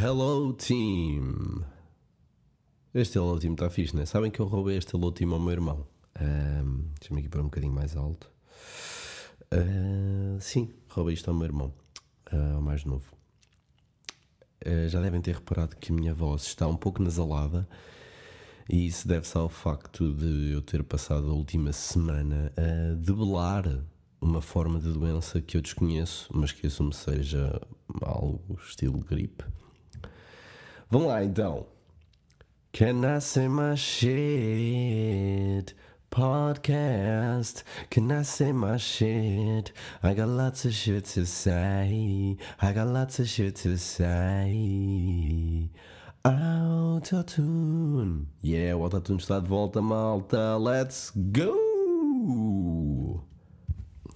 Hello 0.00 0.52
Team! 0.52 1.64
Este 2.94 3.18
Hello 3.18 3.36
Team 3.36 3.54
está 3.54 3.68
fixe, 3.68 3.96
né? 3.96 4.06
Sabem 4.06 4.30
que 4.30 4.38
eu 4.38 4.46
roubei 4.46 4.76
este 4.76 4.94
Hello 4.94 5.10
Team 5.10 5.32
ao 5.32 5.40
meu 5.40 5.50
irmão. 5.50 5.84
Um, 6.20 6.84
Deixa-me 7.00 7.18
aqui 7.18 7.28
para 7.28 7.40
um 7.40 7.46
bocadinho 7.46 7.72
mais 7.72 7.96
alto. 7.96 8.30
Uh, 9.52 10.40
sim, 10.40 10.72
roubei 10.88 11.14
isto 11.14 11.28
ao 11.28 11.34
meu 11.34 11.46
irmão, 11.46 11.74
uh, 12.32 12.54
ao 12.54 12.62
mais 12.62 12.84
novo. 12.84 13.12
Uh, 14.64 14.88
já 14.88 15.00
devem 15.00 15.20
ter 15.20 15.34
reparado 15.34 15.74
que 15.74 15.90
a 15.90 15.94
minha 15.96 16.14
voz 16.14 16.42
está 16.42 16.68
um 16.68 16.76
pouco 16.76 17.02
nasalada 17.02 17.68
e 18.70 18.86
isso 18.86 19.08
deve-se 19.08 19.36
ao 19.36 19.48
facto 19.48 20.12
de 20.14 20.52
eu 20.52 20.62
ter 20.62 20.84
passado 20.84 21.28
a 21.28 21.32
última 21.32 21.72
semana 21.72 22.52
a 22.56 22.94
debelar 22.94 23.64
uma 24.20 24.40
forma 24.40 24.78
de 24.78 24.92
doença 24.92 25.40
que 25.40 25.56
eu 25.56 25.60
desconheço, 25.60 26.30
mas 26.32 26.52
que 26.52 26.68
assumo 26.68 26.92
seja 26.92 27.60
algo 28.00 28.56
estilo 28.62 29.00
gripe. 29.00 29.42
Vamos 30.90 31.08
lá 31.08 31.22
então. 31.22 31.66
Can 32.72 33.04
I 33.04 33.20
say 33.20 33.46
my 33.46 33.76
shit? 33.76 35.74
Podcast. 36.10 37.62
Can 37.90 38.10
I 38.10 38.22
say 38.22 38.52
my 38.52 38.78
shit? 38.78 39.70
I 40.02 40.14
got 40.14 40.28
lots 40.28 40.64
of 40.64 40.72
shit 40.72 41.04
to 41.14 41.26
say. 41.26 42.38
I 42.62 42.72
got 42.72 42.88
lots 42.88 43.18
of 43.18 43.28
shit 43.28 43.56
to 43.56 43.76
say. 43.76 45.68
Autotune. 46.24 48.24
Yeah, 48.40 48.74
o 48.74 48.82
Autotune 48.82 49.18
está 49.18 49.40
de 49.40 49.46
volta, 49.46 49.82
malta. 49.82 50.56
Let's 50.56 51.10
go! 51.10 53.22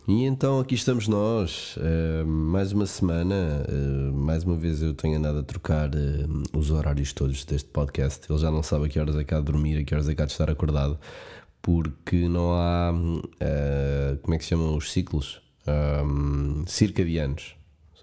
E 0.06 0.24
então 0.24 0.58
aqui 0.58 0.74
estamos 0.74 1.06
nós, 1.06 1.76
uh, 1.76 2.26
mais 2.26 2.72
uma 2.72 2.86
semana, 2.86 3.64
uh, 3.68 4.12
mais 4.12 4.42
uma 4.42 4.56
vez 4.56 4.82
eu 4.82 4.92
tenho 4.94 5.16
andado 5.16 5.38
a 5.38 5.42
trocar 5.44 5.90
uh, 5.90 6.58
os 6.58 6.72
horários 6.72 7.12
todos 7.12 7.44
deste 7.44 7.68
podcast. 7.68 8.26
Ele 8.28 8.38
já 8.40 8.50
não 8.50 8.64
sabe 8.64 8.86
a 8.86 8.88
que 8.88 8.98
horas 8.98 9.14
é 9.14 9.20
há 9.20 9.38
de 9.38 9.44
dormir, 9.44 9.78
a 9.78 9.84
que 9.84 9.94
horas 9.94 10.08
é 10.08 10.12
há 10.12 10.24
de 10.24 10.32
estar 10.32 10.50
acordado, 10.50 10.98
porque 11.62 12.28
não 12.28 12.52
há, 12.52 12.92
como 14.22 14.34
é 14.34 14.38
que 14.38 14.42
se 14.42 14.50
chamam 14.50 14.76
os 14.76 14.90
ciclos? 14.90 15.40
Circadianos, 16.66 17.54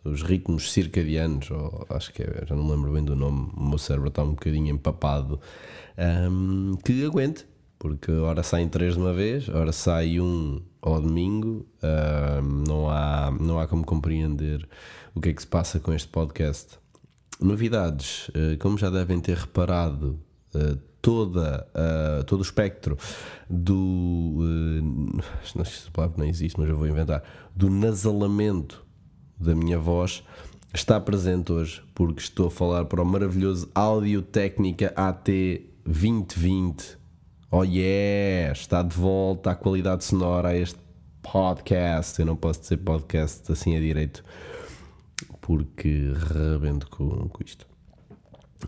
os 0.05 0.21
ritmos 0.21 0.71
circadianos, 0.71 1.51
ou 1.51 1.85
acho 1.89 2.13
que 2.13 2.23
é, 2.23 2.45
já 2.47 2.55
não 2.55 2.69
lembro 2.69 2.93
bem 2.93 3.03
do 3.03 3.13
nome, 3.13 3.51
o 3.57 3.61
meu 3.61 3.77
cérebro 3.77 4.07
está 4.07 4.23
um 4.23 4.29
bocadinho 4.29 4.73
empapado, 4.73 5.37
um, 6.31 6.77
que 6.77 7.03
aguente, 7.03 7.45
porque 7.77 8.09
ora 8.09 8.41
saem 8.41 8.69
três 8.69 8.93
de 8.93 9.01
uma 9.01 9.11
vez, 9.11 9.49
ora 9.49 9.73
sai 9.73 10.21
um 10.21 10.61
ao 10.81 11.01
domingo, 11.01 11.65
uh, 11.83 12.41
não, 12.41 12.89
há, 12.89 13.31
não 13.39 13.59
há 13.59 13.67
como 13.67 13.85
compreender 13.85 14.67
o 15.13 15.21
que 15.21 15.29
é 15.29 15.33
que 15.33 15.41
se 15.41 15.47
passa 15.47 15.79
com 15.79 15.93
este 15.93 16.07
podcast. 16.07 16.77
Novidades, 17.39 18.29
uh, 18.29 18.57
como 18.59 18.77
já 18.77 18.89
devem 18.89 19.19
ter 19.19 19.37
reparado, 19.37 20.19
uh, 20.55 20.77
toda, 21.01 21.65
todo 22.27 22.39
o 22.39 22.43
espectro 22.43 22.97
do. 23.49 24.35
não 25.55 25.63
sei 25.63 25.83
se 25.83 25.91
palavra 25.91 26.17
não 26.17 26.25
existe, 26.25 26.59
mas 26.59 26.67
eu 26.67 26.75
vou 26.75 26.85
inventar. 26.85 27.23
Do 27.55 27.69
nasalamento 27.69 28.85
da 29.39 29.55
minha 29.55 29.79
voz 29.79 30.21
está 30.73 30.99
presente 30.99 31.53
hoje, 31.53 31.81
porque 31.95 32.19
estou 32.19 32.47
a 32.47 32.51
falar 32.51 32.83
para 32.83 33.01
o 33.01 33.05
maravilhoso 33.05 33.71
Audio 33.73 34.21
Técnica 34.21 34.91
AT 34.93 35.29
2020 35.85 36.98
Oh 37.51 37.63
yeah, 37.63 38.51
está 38.51 38.83
de 38.83 38.95
volta 38.95 39.49
a 39.49 39.55
qualidade 39.55 40.03
sonora 40.03 40.49
a 40.49 40.55
este 40.55 40.77
podcast. 41.23 42.19
Eu 42.19 42.27
não 42.27 42.35
posso 42.35 42.61
dizer 42.61 42.77
podcast 42.77 43.51
assim 43.51 43.75
a 43.75 43.79
direito 43.79 44.23
porque 45.41 46.13
rebento 46.31 46.87
com, 46.91 47.27
com 47.27 47.43
isto. 47.43 47.65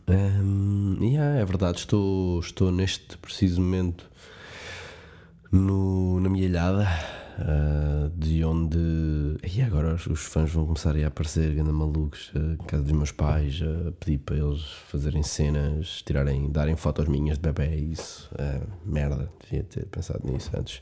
Um, 0.09 0.97
yeah, 0.99 1.39
é 1.39 1.45
verdade, 1.45 1.77
estou, 1.77 2.39
estou 2.39 2.71
neste 2.71 3.19
preciso 3.19 3.61
momento 3.61 4.09
no, 5.51 6.19
na 6.19 6.27
minha 6.27 6.45
ilhada 6.45 6.87
uh, 7.39 8.09
de 8.17 8.43
onde. 8.43 8.77
E 9.43 9.61
agora 9.61 9.95
os, 9.95 10.21
fãs 10.21 10.51
vão 10.51 10.65
começar 10.65 10.95
a 10.95 11.07
aparecer, 11.07 11.53
ganda 11.55 11.71
malucos, 11.71 12.31
uh, 12.35 12.53
em 12.53 12.65
casa 12.65 12.83
dos 12.83 12.91
meus 12.91 13.11
pais, 13.11 13.61
a 13.61 13.89
uh, 13.89 13.91
pedir 13.93 14.19
para 14.19 14.37
eles 14.37 14.63
fazerem 14.89 15.23
cenas, 15.23 16.01
tirarem, 16.01 16.49
darem 16.51 16.75
fotos 16.75 17.07
minhas 17.07 17.37
de 17.37 17.51
bebê. 17.51 17.75
Isso, 17.75 18.29
uh, 18.33 18.67
merda, 18.85 19.31
devia 19.43 19.63
ter 19.63 19.85
pensado 19.85 20.21
nisso 20.29 20.51
antes. 20.55 20.79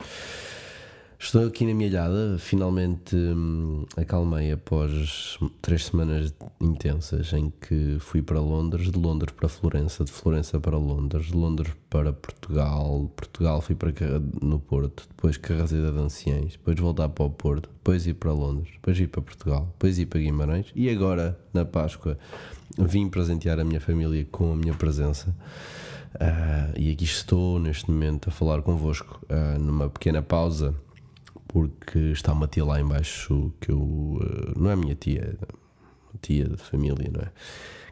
Estou 1.22 1.46
aqui 1.46 1.66
na 1.66 1.74
minha 1.74 1.86
ilhada, 1.86 2.38
finalmente 2.38 3.14
hum, 3.14 3.84
acalmei 3.94 4.52
após 4.52 5.38
três 5.60 5.84
semanas 5.84 6.34
intensas 6.58 7.30
em 7.34 7.52
que 7.60 7.98
fui 8.00 8.22
para 8.22 8.40
Londres, 8.40 8.90
de 8.90 8.98
Londres 8.98 9.34
para 9.36 9.46
Florença, 9.46 10.02
de 10.02 10.10
Florença 10.10 10.58
para 10.58 10.78
Londres, 10.78 11.26
de 11.26 11.34
Londres 11.34 11.74
para 11.90 12.10
Portugal, 12.10 13.12
Portugal 13.14 13.60
fui 13.60 13.74
para 13.74 13.92
no 14.40 14.58
Porto, 14.58 15.06
depois 15.10 15.36
Carraseda 15.36 15.92
de 15.92 15.98
Anciães, 15.98 16.52
depois 16.52 16.80
voltar 16.80 17.10
para 17.10 17.26
o 17.26 17.30
Porto, 17.30 17.68
depois 17.68 18.06
ir 18.06 18.14
para 18.14 18.32
Londres, 18.32 18.70
depois 18.72 18.98
ir 18.98 19.08
para 19.08 19.20
Portugal, 19.20 19.68
depois 19.72 19.98
ir 19.98 20.06
para 20.06 20.20
Guimarães 20.20 20.72
e 20.74 20.88
agora, 20.88 21.38
na 21.52 21.66
Páscoa, 21.66 22.18
vim 22.78 23.10
presentear 23.10 23.60
a 23.60 23.64
minha 23.64 23.78
família 23.78 24.26
com 24.32 24.54
a 24.54 24.56
minha 24.56 24.72
presença. 24.72 25.36
Uh, 26.14 26.76
e 26.76 26.90
aqui 26.90 27.04
estou 27.04 27.60
neste 27.60 27.88
momento 27.88 28.30
a 28.30 28.32
falar 28.32 28.62
convosco 28.62 29.20
uh, 29.28 29.60
numa 29.60 29.88
pequena 29.88 30.20
pausa 30.20 30.74
porque 31.52 31.98
está 32.12 32.32
uma 32.32 32.46
tia 32.46 32.64
lá 32.64 32.80
embaixo 32.80 33.52
que 33.60 33.70
eu. 33.70 34.18
Eh, 34.22 34.52
não 34.56 34.70
é 34.70 34.76
minha 34.76 34.94
tia, 34.94 35.36
tia 36.22 36.44
de 36.48 36.56
família, 36.56 37.10
não 37.12 37.20
é? 37.20 37.30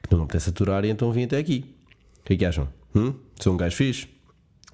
Que 0.00 0.10
não 0.12 0.18
me 0.18 0.24
apetece 0.24 0.50
aturar 0.50 0.84
e 0.84 0.90
então 0.90 1.10
vim 1.10 1.24
até 1.24 1.38
aqui. 1.38 1.74
O 2.20 2.24
que 2.24 2.34
é 2.34 2.36
que 2.36 2.44
acham? 2.44 2.68
Hum? 2.94 3.14
Sou 3.40 3.52
um 3.52 3.56
gajo 3.56 3.76
fixe? 3.76 4.08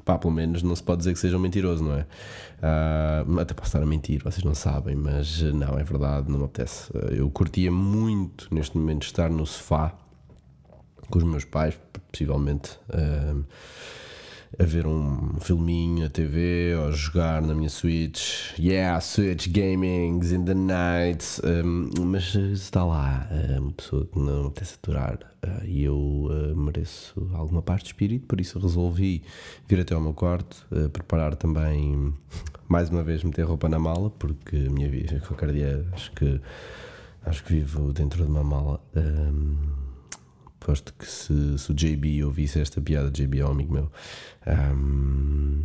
Pá, 0.04 0.18
pelo 0.18 0.34
menos 0.34 0.62
não 0.62 0.76
se 0.76 0.82
pode 0.82 0.98
dizer 0.98 1.14
que 1.14 1.18
seja 1.18 1.36
um 1.36 1.40
mentiroso, 1.40 1.82
não 1.82 1.94
é? 1.94 2.06
Uh, 2.60 3.40
até 3.40 3.54
posso 3.54 3.68
estar 3.68 3.82
a 3.82 3.86
mentir, 3.86 4.22
vocês 4.22 4.44
não 4.44 4.54
sabem, 4.54 4.94
mas 4.94 5.40
não, 5.40 5.78
é 5.78 5.84
verdade, 5.84 6.30
não 6.30 6.40
me 6.40 6.44
apetece. 6.44 6.90
Eu 7.10 7.30
curtia 7.30 7.72
muito 7.72 8.54
neste 8.54 8.76
momento 8.76 9.04
estar 9.04 9.30
no 9.30 9.46
sofá 9.46 9.96
com 11.08 11.18
os 11.18 11.24
meus 11.24 11.46
pais, 11.46 11.78
possivelmente. 12.12 12.78
Uh, 12.90 13.46
a 14.58 14.64
ver 14.64 14.86
um 14.86 15.38
filminho 15.40 16.04
na 16.04 16.10
TV 16.10 16.74
ou 16.76 16.92
jogar 16.92 17.42
na 17.42 17.54
minha 17.54 17.68
Switch. 17.68 18.52
Yeah, 18.58 19.00
Switch 19.00 19.48
Gamings 19.48 20.32
in 20.32 20.44
the 20.44 20.54
night. 20.54 21.24
Um, 21.44 21.90
mas 22.04 22.34
está 22.34 22.84
lá 22.84 23.26
eh, 23.30 23.58
uma 23.58 23.72
pessoa 23.72 24.06
que 24.06 24.18
não 24.18 24.50
tem 24.50 24.64
aturar 24.84 25.18
uh, 25.44 25.64
e 25.64 25.84
eu 25.84 25.96
uh, 25.96 26.56
mereço 26.56 27.30
alguma 27.34 27.62
parte 27.62 27.84
de 27.84 27.88
espírito, 27.90 28.26
por 28.26 28.40
isso 28.40 28.58
resolvi 28.58 29.22
vir 29.66 29.80
até 29.80 29.94
ao 29.94 30.00
meu 30.00 30.12
quarto, 30.12 30.66
uh, 30.70 30.88
preparar 30.90 31.34
também, 31.34 32.12
mais 32.68 32.90
uma 32.90 33.02
vez, 33.02 33.22
meter 33.22 33.44
roupa 33.44 33.68
na 33.68 33.78
mala, 33.78 34.10
porque 34.10 34.56
a 34.56 34.70
minha 34.70 34.88
vida, 34.88 35.20
qualquer 35.26 35.52
dia, 35.52 35.86
acho 35.92 36.12
que, 36.12 36.40
acho 37.24 37.44
que 37.44 37.54
vivo 37.54 37.92
dentro 37.92 38.24
de 38.24 38.30
uma 38.30 38.44
mala. 38.44 38.80
Um, 38.94 39.83
Aposto 40.64 40.94
que 40.94 41.06
se, 41.06 41.58
se 41.58 41.70
o 41.70 41.74
JB 41.74 42.24
ouvisse 42.24 42.58
esta 42.58 42.80
piada, 42.80 43.10
JB 43.10 43.40
é 43.40 43.44
um 43.44 43.50
amigo 43.50 43.74
meu, 43.74 43.92
um, 44.46 45.62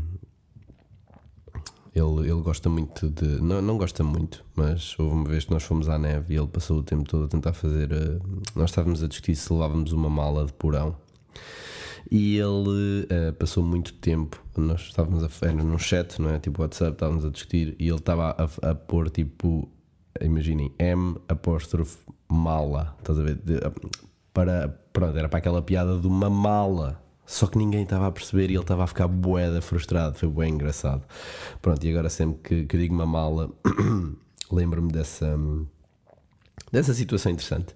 ele, 1.96 2.30
ele 2.30 2.42
gosta 2.42 2.68
muito 2.68 3.10
de. 3.10 3.42
Não, 3.42 3.62
não 3.62 3.78
gosta 3.78 4.04
muito, 4.04 4.44
mas 4.58 5.00
houve 5.00 5.16
uma 5.16 5.30
vez 5.30 5.46
que 5.46 5.52
nós 5.52 5.64
fomos 5.64 5.88
à 5.88 5.98
neve 5.98 6.34
e 6.34 6.38
ele 6.38 6.50
passou 6.50 6.80
o 6.80 6.84
tempo 6.84 7.06
todo 7.06 7.24
a 7.24 7.28
tentar 7.30 7.54
fazer. 7.54 7.94
Uh, 7.94 8.42
nós 8.54 8.72
estávamos 8.72 9.02
a 9.02 9.08
discutir 9.08 9.38
se 9.38 9.54
levávamos 9.54 9.94
uma 9.94 10.10
mala 10.10 10.46
de 10.46 10.52
porão. 10.52 10.98
E 12.12 12.38
ele 12.38 13.06
uh, 13.06 13.34
passou 13.40 13.64
muito 13.64 13.94
tempo. 13.94 14.44
Nós 14.58 14.82
estávamos 14.82 15.24
a. 15.24 15.30
Era 15.46 15.64
num 15.64 15.80
chat, 15.80 16.22
não 16.22 16.30
é? 16.30 16.40
Tipo 16.40 16.62
WhatsApp, 16.62 16.92
estávamos 16.92 17.24
a 17.24 17.30
discutir 17.30 17.74
e 17.80 17.88
ele 17.88 17.96
estava 17.96 18.32
a, 18.32 18.70
a 18.72 18.76
pôr 18.76 19.10
tipo. 19.10 19.72
Imaginem, 20.20 20.74
M 20.78 21.16
apóstrofe 21.30 22.00
mala. 22.30 22.98
Estás 23.00 23.18
a 23.18 23.24
ver? 23.24 23.36
De, 23.36 23.62
para, 24.40 24.70
pronto, 24.94 25.18
era 25.18 25.28
para 25.28 25.40
aquela 25.40 25.62
piada 25.62 25.98
de 25.98 26.08
uma 26.08 26.30
mala. 26.30 27.02
Só 27.26 27.46
que 27.46 27.58
ninguém 27.58 27.84
estava 27.84 28.08
a 28.08 28.12
perceber 28.12 28.50
e 28.50 28.54
ele 28.54 28.62
estava 28.62 28.86
a 28.86 28.88
ficar 28.88 29.08
boeda 29.08 29.62
frustrado. 29.62 30.18
Foi 30.18 30.30
bem 30.30 30.54
engraçado. 30.54 31.04
Pronto, 31.62 31.84
e 31.86 31.92
agora 31.92 32.10
sempre 32.10 32.40
que, 32.42 32.66
que 32.66 32.78
digo 32.78 32.96
uma 32.96 33.06
mala, 33.06 33.50
lembro-me 34.50 34.92
dessa, 34.94 35.38
dessa 36.72 36.94
situação 36.94 37.34
interessante. 37.34 37.76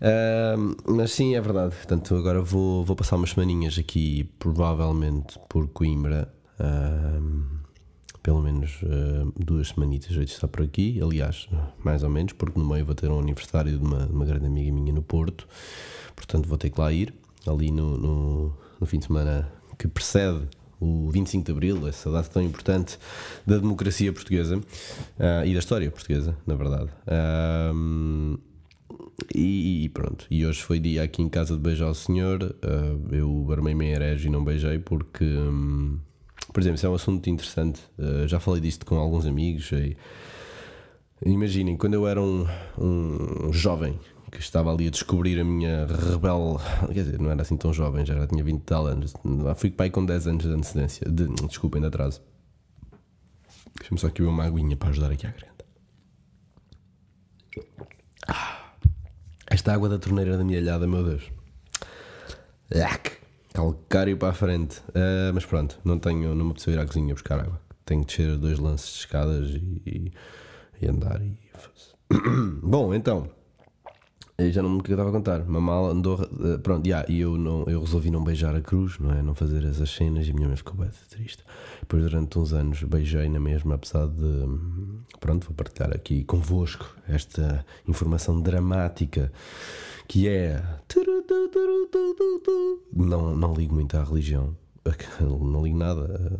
Uh, 0.00 0.76
mas 0.86 1.10
sim, 1.10 1.34
é 1.34 1.40
verdade. 1.40 1.74
Portanto, 1.74 2.14
agora 2.14 2.40
vou, 2.40 2.84
vou 2.84 2.94
passar 2.94 3.16
umas 3.16 3.30
semaninhas 3.30 3.76
aqui, 3.76 4.30
provavelmente 4.38 5.38
por 5.48 5.66
Coimbra. 5.68 6.32
Uh, 6.60 7.61
pelo 8.22 8.40
menos 8.40 8.80
uh, 8.82 9.32
duas 9.36 9.68
semanitas 9.68 10.10
de 10.10 10.22
estar 10.22 10.48
por 10.48 10.62
aqui. 10.62 11.00
Aliás, 11.02 11.48
mais 11.84 12.02
ou 12.02 12.10
menos, 12.10 12.32
porque 12.32 12.58
no 12.58 12.64
meio 12.64 12.84
vou 12.84 12.94
ter 12.94 13.10
um 13.10 13.18
aniversário 13.18 13.78
de 13.78 13.84
uma, 13.84 14.06
de 14.06 14.12
uma 14.12 14.24
grande 14.24 14.46
amiga 14.46 14.72
minha 14.72 14.92
no 14.92 15.02
Porto. 15.02 15.48
Portanto, 16.14 16.48
vou 16.48 16.58
ter 16.58 16.70
que 16.70 16.80
lá 16.80 16.92
ir. 16.92 17.12
Ali 17.46 17.72
no, 17.72 17.98
no, 17.98 18.56
no 18.80 18.86
fim 18.86 18.98
de 18.98 19.06
semana 19.06 19.50
que 19.76 19.88
precede 19.88 20.46
o 20.82 21.10
25 21.10 21.44
de 21.44 21.52
Abril, 21.52 21.88
essa 21.88 22.10
data 22.10 22.28
tão 22.28 22.42
importante 22.42 22.98
da 23.46 23.56
democracia 23.56 24.12
portuguesa 24.12 24.56
uh, 24.56 25.46
e 25.46 25.52
da 25.52 25.58
história 25.60 25.90
portuguesa, 25.90 26.36
na 26.44 26.54
verdade. 26.54 26.90
Uh, 27.06 28.38
e, 29.34 29.84
e, 29.84 29.88
pronto. 29.88 30.26
E 30.28 30.44
hoje 30.44 30.60
foi 30.60 30.80
dia 30.80 31.04
aqui 31.04 31.22
em 31.22 31.28
casa 31.28 31.54
de 31.54 31.60
beijar 31.60 31.88
o 31.88 31.94
senhor. 31.94 32.42
Uh, 32.42 33.14
eu 33.14 33.52
armei-me 33.52 33.86
em 33.86 33.92
herege 33.92 34.26
e 34.26 34.30
não 34.30 34.44
beijei 34.44 34.78
porque, 34.80 35.24
um, 35.24 35.98
por 36.52 36.60
exemplo, 36.60 36.76
isso 36.76 36.86
é 36.86 36.90
um 36.90 36.94
assunto 36.94 37.28
interessante. 37.28 37.80
Uh, 37.98 38.26
já 38.28 38.38
falei 38.38 38.60
disto 38.60 38.84
com 38.86 38.96
alguns 38.96 39.26
amigos. 39.26 39.70
E, 39.72 39.96
imaginem, 41.24 41.76
quando 41.76 41.94
eu 41.94 42.06
era 42.06 42.20
um, 42.20 42.46
um 42.78 43.52
jovem 43.52 43.98
que 44.32 44.40
estava 44.40 44.72
ali 44.72 44.86
a 44.86 44.90
descobrir 44.90 45.38
a 45.38 45.44
minha 45.44 45.86
rebel. 45.86 46.58
Quer 46.92 47.04
dizer, 47.04 47.20
não 47.20 47.30
era 47.30 47.42
assim 47.42 47.56
tão 47.56 47.72
jovem, 47.72 48.04
já 48.04 48.26
tinha 48.26 48.42
20 48.42 48.62
tal 48.62 48.86
anos. 48.86 49.14
Fui 49.56 49.70
pai 49.70 49.90
com 49.90 50.04
10 50.04 50.26
anos 50.26 50.44
de 50.44 50.50
antecedência. 50.50 51.08
De, 51.08 51.28
desculpem, 51.46 51.80
de 51.80 51.88
atraso. 51.88 52.22
Deixa-me 53.78 53.98
só 53.98 54.06
aqui 54.06 54.22
uma 54.22 54.44
aguinha 54.44 54.76
para 54.76 54.88
ajudar 54.88 55.10
aqui 55.10 55.26
à 55.26 55.30
garganta. 55.30 55.64
Ah, 58.26 58.72
esta 59.46 59.72
água 59.74 59.88
da 59.88 59.98
torneira 59.98 60.38
da 60.38 60.44
minha 60.44 60.58
alhada, 60.58 60.86
meu 60.86 61.04
Deus. 61.04 61.30
Yac, 62.74 63.18
calcário 63.52 64.16
para 64.16 64.30
a 64.30 64.32
frente. 64.32 64.78
Uh, 64.88 65.32
mas 65.34 65.44
pronto, 65.44 65.78
não 65.84 65.98
tenho, 65.98 66.34
não 66.34 66.46
me 66.46 66.52
preciso 66.52 66.76
ir 66.76 66.80
à 66.80 66.86
cozinha 66.86 67.14
buscar 67.14 67.40
água. 67.40 67.60
Tenho 67.84 68.04
que 68.04 68.16
descer 68.16 68.36
dois 68.36 68.58
lances 68.58 68.92
de 68.92 68.98
escadas 69.00 69.48
e, 69.50 70.12
e, 70.80 70.86
andar. 70.86 71.20
E... 71.20 71.36
Bom, 72.62 72.94
então. 72.94 73.28
Eu 74.38 74.50
já 74.50 74.62
não 74.62 74.70
me 74.70 74.78
estava 74.78 75.08
a 75.08 75.12
contar. 75.12 75.44
Mamala 75.44 75.90
andou. 75.90 76.20
Uh, 76.20 76.58
pronto, 76.60 76.86
yeah, 76.86 77.06
e 77.10 77.20
eu, 77.20 77.36
não, 77.36 77.64
eu 77.64 77.80
resolvi 77.80 78.10
não 78.10 78.24
beijar 78.24 78.56
a 78.56 78.60
cruz, 78.60 78.98
não 78.98 79.12
é? 79.12 79.22
Não 79.22 79.34
fazer 79.34 79.64
essas 79.64 79.90
cenas 79.90 80.26
e 80.26 80.30
a 80.30 80.34
minha 80.34 80.48
mãe 80.48 80.56
ficou 80.56 80.74
bem 80.74 80.88
triste. 81.10 81.44
Depois, 81.80 82.02
durante 82.02 82.38
uns 82.38 82.52
anos, 82.52 82.82
beijei 82.82 83.28
na 83.28 83.38
mesma, 83.38 83.74
apesar 83.74 84.06
de. 84.06 84.48
Pronto, 85.20 85.46
vou 85.46 85.54
partilhar 85.54 85.94
aqui 85.94 86.24
convosco 86.24 86.96
esta 87.06 87.64
informação 87.86 88.40
dramática 88.40 89.30
que 90.08 90.28
é. 90.28 90.62
Não, 92.92 93.34
não 93.36 93.54
ligo 93.54 93.74
muito 93.74 93.96
à 93.96 94.04
religião. 94.04 94.56
Não 95.20 95.62
ligo 95.62 95.76
nada. 95.76 96.38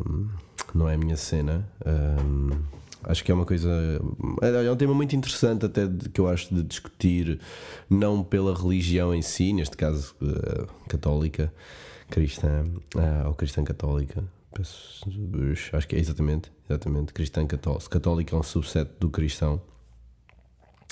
Não 0.74 0.88
é 0.88 0.94
a 0.94 0.98
minha 0.98 1.16
cena. 1.16 1.64
Acho 3.04 3.24
que 3.24 3.32
é 3.32 3.34
uma 3.34 3.44
coisa. 3.44 3.68
É, 4.40 4.70
um 4.70 4.76
tema 4.76 4.94
muito 4.94 5.14
interessante, 5.16 5.66
até 5.66 5.88
que 6.12 6.20
eu 6.20 6.28
acho 6.28 6.54
de 6.54 6.62
discutir, 6.62 7.40
não 7.90 8.22
pela 8.22 8.54
religião 8.54 9.14
em 9.14 9.22
si, 9.22 9.52
neste 9.52 9.76
caso 9.76 10.14
uh, 10.22 10.66
católica, 10.88 11.52
cristã, 12.08 12.64
uh, 12.94 13.28
ou 13.28 13.34
cristã 13.34 13.64
católica. 13.64 14.24
acho 15.72 15.88
que 15.88 15.96
é 15.96 15.98
exatamente, 15.98 16.52
exatamente, 16.68 17.12
cristã 17.12 17.44
católica. 17.44 17.88
Católica 17.88 18.36
é 18.36 18.38
um 18.38 18.42
subset 18.42 18.88
do 19.00 19.10
cristão, 19.10 19.60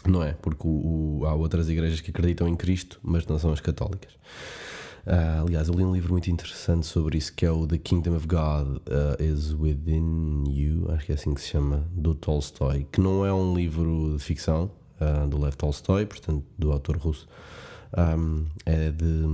não 0.07 0.23
é? 0.23 0.33
Porque 0.35 0.67
o, 0.67 1.21
o, 1.21 1.27
há 1.27 1.35
outras 1.35 1.69
igrejas 1.69 2.01
que 2.01 2.11
acreditam 2.11 2.49
em 2.49 2.57
Cristo, 2.57 2.99
mas 3.03 3.27
não 3.27 3.39
são 3.39 3.53
as 3.53 3.61
católicas. 3.61 4.13
Uh, 5.07 5.47
aliás, 5.47 5.69
eu 5.69 5.75
li 5.75 5.83
um 5.83 5.93
livro 5.93 6.13
muito 6.13 6.31
interessante 6.31 6.87
sobre 6.87 7.17
isso 7.17 7.33
que 7.35 7.47
é 7.47 7.51
o 7.51 7.67
The 7.67 7.79
Kingdom 7.79 8.17
of 8.17 8.27
God 8.27 8.77
uh, 8.89 9.23
is 9.23 9.53
Within 9.53 10.45
You, 10.47 10.91
acho 10.93 11.07
que 11.07 11.13
é 11.13 11.15
assim 11.15 11.33
que 11.33 11.41
se 11.41 11.49
chama, 11.49 11.87
do 11.91 12.15
Tolstói, 12.15 12.87
que 12.93 13.01
não 13.01 13.25
é 13.25 13.33
um 13.33 13.55
livro 13.55 14.15
de 14.17 14.23
ficção 14.23 14.71
uh, 15.01 15.27
do 15.27 15.41
Lev 15.41 15.55
Tolstói, 15.55 16.05
portanto, 16.05 16.45
do 16.59 16.71
autor 16.71 16.97
russo. 16.99 17.27
Um, 17.97 18.47
é 18.65 18.91
de 18.91 19.25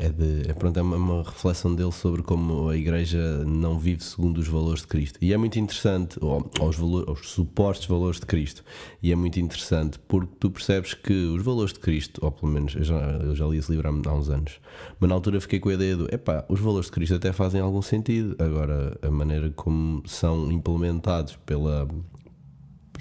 é, 0.00 0.08
de, 0.08 0.50
é, 0.50 0.54
pronto, 0.54 0.78
é 0.78 0.82
uma, 0.82 0.96
uma, 0.96 1.22
reflexão 1.22 1.74
dele 1.74 1.92
sobre 1.92 2.22
como 2.22 2.70
a 2.70 2.76
Igreja 2.76 3.44
não 3.44 3.78
vive 3.78 4.02
segundo 4.02 4.38
os 4.38 4.48
valores 4.48 4.80
de 4.80 4.88
Cristo. 4.88 5.18
E 5.20 5.32
é 5.32 5.36
muito 5.36 5.58
interessante, 5.58 6.18
ou, 6.22 6.50
ou 6.58 6.68
os, 6.68 6.76
valores, 6.76 7.20
os 7.20 7.30
supostos 7.30 7.86
valores 7.86 8.18
de 8.18 8.24
Cristo. 8.24 8.64
E 9.02 9.12
é 9.12 9.16
muito 9.16 9.38
interessante 9.38 9.98
porque 10.08 10.32
tu 10.40 10.50
percebes 10.50 10.94
que 10.94 11.12
os 11.12 11.42
valores 11.42 11.74
de 11.74 11.80
Cristo, 11.80 12.18
ou 12.24 12.32
pelo 12.32 12.50
menos 12.50 12.74
eu 12.74 12.82
já, 12.82 12.98
eu 12.98 13.36
já 13.36 13.46
li 13.46 13.58
esse 13.58 13.70
livro 13.70 13.88
há, 13.88 14.10
há 14.10 14.14
uns 14.14 14.30
anos, 14.30 14.58
mas 14.98 15.08
na 15.08 15.14
altura 15.14 15.38
fiquei 15.38 15.60
com 15.60 15.68
a 15.68 15.74
ideia 15.74 15.94
do 15.94 16.06
epá, 16.12 16.46
os 16.48 16.60
valores 16.60 16.86
de 16.86 16.92
Cristo 16.92 17.16
até 17.16 17.30
fazem 17.30 17.60
algum 17.60 17.82
sentido. 17.82 18.34
Agora, 18.38 18.98
a 19.02 19.10
maneira 19.10 19.50
como 19.50 20.02
são 20.06 20.50
implementados 20.50 21.36
pela 21.44 21.86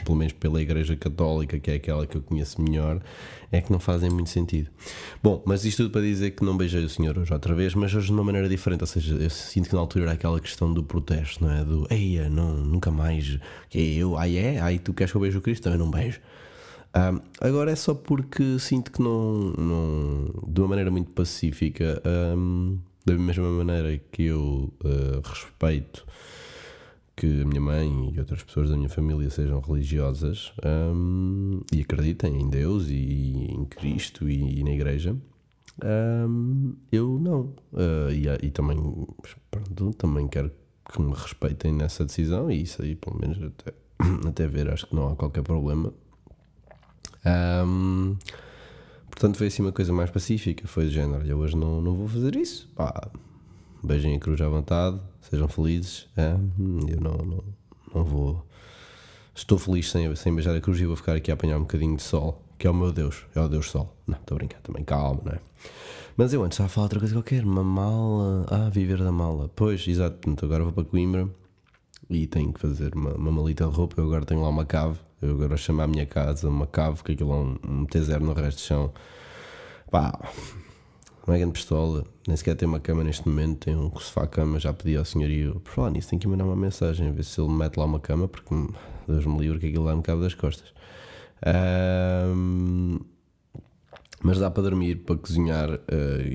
pelo 0.04 0.18
menos 0.18 0.34
pela 0.34 0.62
Igreja 0.62 0.96
Católica, 0.96 1.60
que 1.60 1.72
é 1.72 1.76
aquela 1.76 2.06
que 2.06 2.18
eu 2.18 2.22
conheço 2.22 2.62
melhor, 2.62 3.02
é 3.52 3.62
que 3.62 3.72
não 3.72 3.80
fazem 3.80 4.10
muito 4.10 4.30
sentido. 4.30 4.70
Bom, 5.22 5.42
mas 5.46 5.66
isto 5.66 5.84
tudo 5.84 5.92
para 5.92 6.02
dizer 6.02 6.32
que 6.32 6.44
não 6.44 6.56
beijei 6.58 6.84
o 6.84 6.90
Senhor 6.90 7.18
hoje 7.18 7.34
outra 7.34 7.54
vez, 7.54 7.74
mas 7.74 7.94
hoje 7.94 8.08
de 8.08 8.14
uma 8.14 8.24
maneira 8.24 8.48
diferente. 8.48 8.82
Ou 8.82 8.88
seja, 8.88 9.16
eu 9.16 9.30
sinto 9.30 9.70
que 9.70 9.76
na 9.76 9.82
altura 9.82 10.06
era 10.06 10.14
aquela 10.14 10.40
questão 10.40 10.72
do 10.72 10.84
protesto, 10.84 11.44
não 11.44 11.52
é? 11.52 11.64
Do 11.64 11.88
eia, 11.90 12.30
não, 12.30 12.58
nunca 12.58 12.92
mais. 12.92 13.40
Que 13.70 13.98
eu, 13.98 14.18
ai 14.18 14.38
é, 14.38 14.60
ai 14.60 14.80
tu 14.80 14.94
queres 14.94 15.12
que 15.12 15.18
eu 15.18 15.22
beijo 15.22 15.40
o 15.40 15.42
Cristo? 15.42 15.64
Também 15.64 15.80
não 15.80 15.90
beijo. 15.90 16.20
Agora 17.40 17.72
é 17.72 17.76
só 17.76 17.94
porque 17.94 18.58
sinto 18.60 18.92
que 18.92 19.02
não, 19.02 19.54
não 19.58 20.44
de 20.48 20.60
uma 20.60 20.70
maneira 20.70 20.90
muito 20.90 21.12
pacífica, 21.12 22.02
um, 22.36 22.80
da 23.06 23.14
mesma 23.14 23.50
maneira 23.50 24.00
que 24.12 24.24
eu 24.24 24.74
uh, 24.84 25.22
respeito 25.24 26.06
que 27.20 27.42
a 27.42 27.46
minha 27.46 27.60
mãe 27.60 28.14
e 28.14 28.18
outras 28.18 28.42
pessoas 28.44 28.70
da 28.70 28.78
minha 28.78 28.88
família 28.88 29.30
sejam 29.30 29.60
religiosas 29.60 30.54
um, 30.66 31.60
e 31.70 31.82
acreditem 31.82 32.40
em 32.40 32.50
Deus 32.50 32.88
e 32.88 33.46
em 33.50 33.66
Cristo 33.66 34.30
e, 34.30 34.60
e 34.60 34.64
na 34.64 34.72
Igreja. 34.72 35.14
Um, 35.84 36.78
eu 36.90 37.20
não. 37.20 37.54
Uh, 37.74 38.10
e, 38.10 38.48
e, 38.48 38.50
também, 38.52 38.78
pronto, 39.52 39.94
também 39.98 40.30
quero 40.30 40.50
que 40.90 41.02
me 41.02 41.12
respeitem 41.12 41.74
nessa 41.74 42.06
decisão 42.06 42.50
e 42.50 42.62
isso 42.62 42.82
aí, 42.82 42.96
pelo 42.96 43.20
menos, 43.20 43.38
até, 43.44 43.74
até 44.30 44.48
ver, 44.48 44.70
acho 44.70 44.88
que 44.88 44.96
não 44.96 45.10
há 45.10 45.16
qualquer 45.18 45.44
problema. 45.44 45.94
Um, 47.66 48.16
portanto, 49.10 49.36
foi 49.36 49.48
assim 49.48 49.62
uma 49.62 49.74
coisa 49.74 49.92
mais 49.92 50.10
pacífica. 50.10 50.66
Foi 50.70 50.86
do 50.86 50.90
género: 50.90 51.28
eu 51.28 51.38
hoje 51.38 51.58
não, 51.58 51.82
não 51.82 51.96
vou 51.96 52.08
fazer 52.08 52.38
isso. 52.38 52.72
Pá, 52.74 53.12
beijem 53.84 54.16
a 54.16 54.20
cruz 54.20 54.42
à 54.42 54.48
vontade, 54.48 55.00
sejam 55.22 55.48
felizes. 55.48 56.08
É? 56.18 56.34
Eu 56.34 57.02
não, 57.02 57.18
não, 57.18 57.44
não 57.94 58.04
vou. 58.04 58.46
Estou 59.36 59.58
feliz 59.58 59.90
sem, 59.90 60.14
sem 60.16 60.34
beijar 60.34 60.56
a 60.56 60.62
cruz 60.62 60.80
e 60.80 60.86
vou 60.86 60.96
ficar 60.96 61.16
aqui 61.16 61.32
a 61.32 61.34
apanhar 61.34 61.58
um 61.58 61.62
bocadinho 61.62 61.96
de 61.96 62.04
sol, 62.04 62.44
que 62.58 62.68
é 62.68 62.70
o 62.70 62.74
meu 62.74 62.92
Deus, 62.92 63.26
é 63.36 63.40
o 63.40 63.48
Deus 63.48 63.70
Sol. 63.70 63.96
Não, 64.06 64.18
estou 64.18 64.36
a 64.36 64.40
brincar 64.40 64.60
também, 64.62 64.84
calma, 64.84 65.22
não 65.24 65.32
é? 65.32 65.40
Mas 66.18 66.34
eu 66.34 66.44
antes 66.44 66.56
estava 66.58 66.68
a 66.68 66.70
falar 66.70 66.86
outra 66.86 67.00
coisa 67.00 67.16
qualquer, 67.16 67.46
uma 67.46 67.64
mala. 67.64 68.46
Ah, 68.50 68.70
viver 68.70 68.98
da 68.98 69.12
mala. 69.12 69.50
Pois, 69.56 69.88
exato, 69.88 70.18
portanto, 70.18 70.44
agora 70.44 70.66
vou 70.66 70.74
para 70.74 70.84
Coimbra 70.84 71.30
e 72.10 72.28
tenho 72.28 72.52
que 72.52 72.60
fazer 72.60 72.94
uma, 72.94 73.14
uma 73.14 73.32
malita 73.32 73.66
de 73.66 73.74
roupa. 73.74 74.02
Eu 74.02 74.06
agora 74.08 74.26
tenho 74.26 74.42
lá 74.42 74.50
uma 74.50 74.66
cave, 74.66 75.00
eu 75.22 75.32
agora 75.32 75.56
chamo 75.56 75.82
a 75.82 75.88
minha 75.88 76.06
casa 76.06 76.50
uma 76.50 76.68
cave, 76.68 77.02
que 77.04 77.14
aquilo 77.14 77.32
é 77.32 77.36
um, 77.36 77.58
um 77.66 77.86
T0 77.86 78.20
no 78.20 78.34
resto 78.34 78.58
do 78.58 78.62
chão. 78.62 78.94
Pá, 79.90 80.20
uma 81.30 81.38
grande 81.38 81.54
pistola, 81.54 82.04
nem 82.28 82.36
sequer 82.36 82.56
tem 82.56 82.68
uma 82.68 82.80
cama 82.80 83.04
neste 83.04 83.28
momento, 83.28 83.66
tem 83.66 83.76
um 83.76 83.92
sofá-cama, 83.92 84.60
já 84.60 84.74
pedi 84.74 84.98
ao 84.98 85.06
senhorio, 85.06 85.60
por 85.60 85.72
falar 85.72 85.92
nisso, 85.92 86.10
tenho 86.10 86.20
que 86.20 86.28
mandar 86.28 86.46
uma 86.46 86.56
mensagem, 86.56 87.12
ver 87.12 87.24
se 87.24 87.40
ele 87.40 87.50
me 87.50 87.56
mete 87.56 87.78
lá 87.78 87.86
uma 87.86 88.00
cama, 88.00 88.28
porque 88.28 88.54
Deus 89.08 89.26
me 89.26 89.38
livre 89.40 89.60
que 89.60 89.68
aquilo 89.68 89.86
lá 89.86 89.96
me 89.96 90.02
cabe 90.02 90.22
das 90.22 90.34
costas. 90.34 90.74
Um, 91.46 93.00
mas 94.22 94.38
dá 94.38 94.52
para 94.52 94.64
dormir, 94.64 94.96
para 94.98 95.16
cozinhar, 95.16 95.70
uh, 95.72 95.80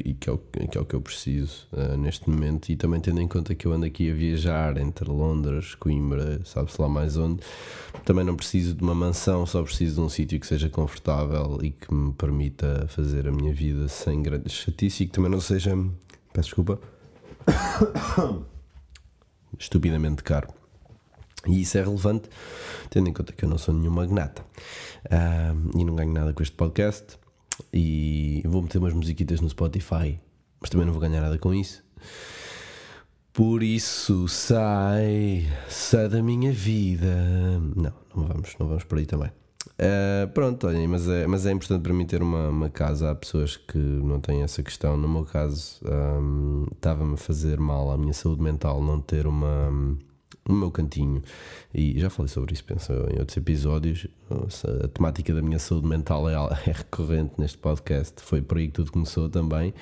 e 0.05 0.15
que 0.15 0.31
é, 0.31 0.33
o, 0.33 0.39
que 0.39 0.79
é 0.79 0.81
o 0.81 0.85
que 0.85 0.95
eu 0.95 1.01
preciso 1.03 1.67
uh, 1.73 1.97
neste 1.99 2.29
momento. 2.31 2.71
E 2.71 2.77
também 2.77 2.99
tendo 3.01 3.21
em 3.21 3.29
conta 3.29 3.55
que 3.55 3.67
eu 3.67 3.73
ando 3.73 3.85
aqui 3.85 4.11
a 4.11 4.15
viajar 4.15 4.79
entre 4.79 5.09
Londres, 5.11 5.75
Coimbra, 5.75 6.41
sabe-se 6.45 6.81
lá 6.81 6.89
mais 6.89 7.17
onde, 7.19 7.43
também 8.05 8.25
não 8.25 8.37
preciso 8.37 8.75
de 8.75 8.83
uma 8.83 8.95
mansão, 8.95 9.45
só 9.45 9.63
preciso 9.63 9.97
de 9.97 10.01
um 10.01 10.09
sítio 10.09 10.41
que 10.41 10.47
seja 10.47 10.71
confortável 10.71 11.59
e 11.63 11.71
que 11.71 11.93
me 11.93 12.13
permita 12.15 12.87
fazer 12.89 13.29
a 13.29 13.33
minha 13.33 13.53
vida 13.53 13.87
sem 13.89 14.23
grandes 14.23 14.53
chatice 14.53 15.05
e 15.05 15.07
que 15.07 15.13
também 15.13 15.31
não 15.31 15.41
seja, 15.41 15.77
peço 16.33 16.49
desculpa, 16.49 16.81
estupidamente 19.59 20.23
caro. 20.23 20.49
E 21.47 21.61
isso 21.61 21.77
é 21.77 21.83
relevante, 21.83 22.31
tendo 22.89 23.11
em 23.11 23.13
conta 23.13 23.35
que 23.35 23.45
eu 23.45 23.49
não 23.51 23.59
sou 23.59 23.75
nenhum 23.75 23.91
magnata 23.91 24.41
uh, 24.41 25.79
e 25.79 25.85
não 25.85 25.95
ganho 25.95 26.11
nada 26.11 26.33
com 26.33 26.43
este 26.43 26.57
podcast 26.57 27.19
e 27.75 28.41
vou 28.47 28.63
meter 28.63 28.79
umas 28.79 28.95
musiquitas 28.95 29.41
no 29.41 29.51
Spotify, 29.51 30.21
mas 30.61 30.71
também 30.71 30.87
não 30.87 30.93
vou 30.93 31.03
ganhar 31.03 31.21
nada 31.21 31.37
com 31.39 31.53
isso. 31.53 31.83
Por 33.33 33.65
isso 33.65 34.29
sai, 34.29 35.45
sai 35.69 36.09
da 36.09 36.23
minha 36.23 36.53
vida. 36.53 37.17
Não, 37.75 37.93
não 38.15 38.27
vamos, 38.29 38.55
não 38.61 38.69
vamos 38.69 38.85
por 38.85 38.99
aí 38.99 39.07
também. 39.07 39.31
Uh, 39.71 40.29
pronto, 40.33 40.69
olhem, 40.69 40.87
mas 40.87 41.09
é, 41.09 41.27
mas 41.27 41.45
é 41.45 41.51
importante 41.51 41.83
para 41.83 41.93
mim 41.93 42.07
ter 42.07 42.23
uma, 42.23 42.49
uma 42.49 42.71
casa. 42.71 43.11
Há 43.11 43.15
pessoas 43.17 43.57
que 43.57 43.77
não 43.77 44.21
têm 44.21 44.43
essa 44.43 44.63
questão. 44.63 44.97
No 44.97 45.09
meu 45.09 45.25
caso, 45.25 45.81
um, 45.85 46.67
estava-me 46.73 47.15
a 47.15 47.17
fazer 47.17 47.59
mal 47.59 47.91
à 47.91 47.99
minha 47.99 48.13
saúde 48.13 48.41
mental 48.41 48.81
não 48.81 49.01
ter 49.01 49.27
uma, 49.27 49.97
o 50.49 50.53
meu 50.53 50.71
cantinho. 50.71 51.23
E 51.73 51.99
já 51.99 52.11
falei 52.11 52.29
sobre 52.29 52.55
isso, 52.55 52.65
penso, 52.65 52.93
em 52.93 53.19
outros 53.19 53.37
episódios. 53.37 54.07
A 54.83 54.89
temática 54.89 55.33
da 55.35 55.43
minha 55.43 55.59
saúde 55.59 55.87
mental 55.87 56.29
é, 56.29 56.35
é 56.67 56.73
recorrente 56.73 57.35
neste 57.39 57.59
podcast. 57.59 58.23
Foi 58.23 58.43
por 58.43 58.59
aí 58.59 58.67
que 58.67 58.75
tudo 58.75 58.93
começou 58.93 59.29
também. 59.29 59.73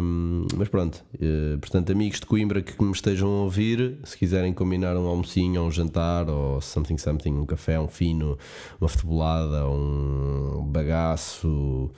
Um, 0.00 0.46
mas 0.56 0.68
pronto, 0.68 1.02
uh, 1.14 1.58
portanto, 1.58 1.90
amigos 1.90 2.20
de 2.20 2.26
Coimbra 2.26 2.60
que 2.60 2.82
me 2.82 2.92
estejam 2.92 3.28
a 3.28 3.42
ouvir, 3.44 3.98
se 4.04 4.16
quiserem 4.16 4.52
combinar 4.52 4.96
um 4.96 5.06
almocinho, 5.06 5.62
ou 5.62 5.68
um 5.68 5.70
jantar, 5.70 6.28
ou 6.28 6.60
something, 6.60 6.98
something, 6.98 7.32
um 7.32 7.46
café, 7.46 7.80
um 7.80 7.88
fino, 7.88 8.38
uma 8.78 8.88
futebolada, 8.88 9.66
um 9.66 10.62
bagaço, 10.70 11.90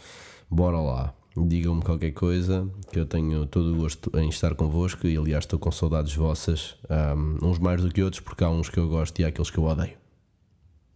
bora 0.48 0.80
lá 0.80 1.19
digam-me 1.36 1.82
qualquer 1.82 2.10
coisa, 2.12 2.68
que 2.90 2.98
eu 2.98 3.06
tenho 3.06 3.46
todo 3.46 3.72
o 3.72 3.76
gosto 3.76 4.10
em 4.18 4.28
estar 4.28 4.54
convosco 4.54 5.06
e 5.06 5.16
aliás 5.16 5.44
estou 5.44 5.58
com 5.58 5.70
saudades 5.70 6.14
vossas, 6.14 6.76
um, 6.88 7.48
uns 7.48 7.58
mais 7.58 7.82
do 7.82 7.90
que 7.90 8.02
outros, 8.02 8.20
porque 8.20 8.42
há 8.42 8.50
uns 8.50 8.68
que 8.68 8.78
eu 8.78 8.88
gosto 8.88 9.18
e 9.20 9.24
há 9.24 9.28
aqueles 9.28 9.50
que 9.50 9.58
eu 9.58 9.64
odeio. 9.64 9.96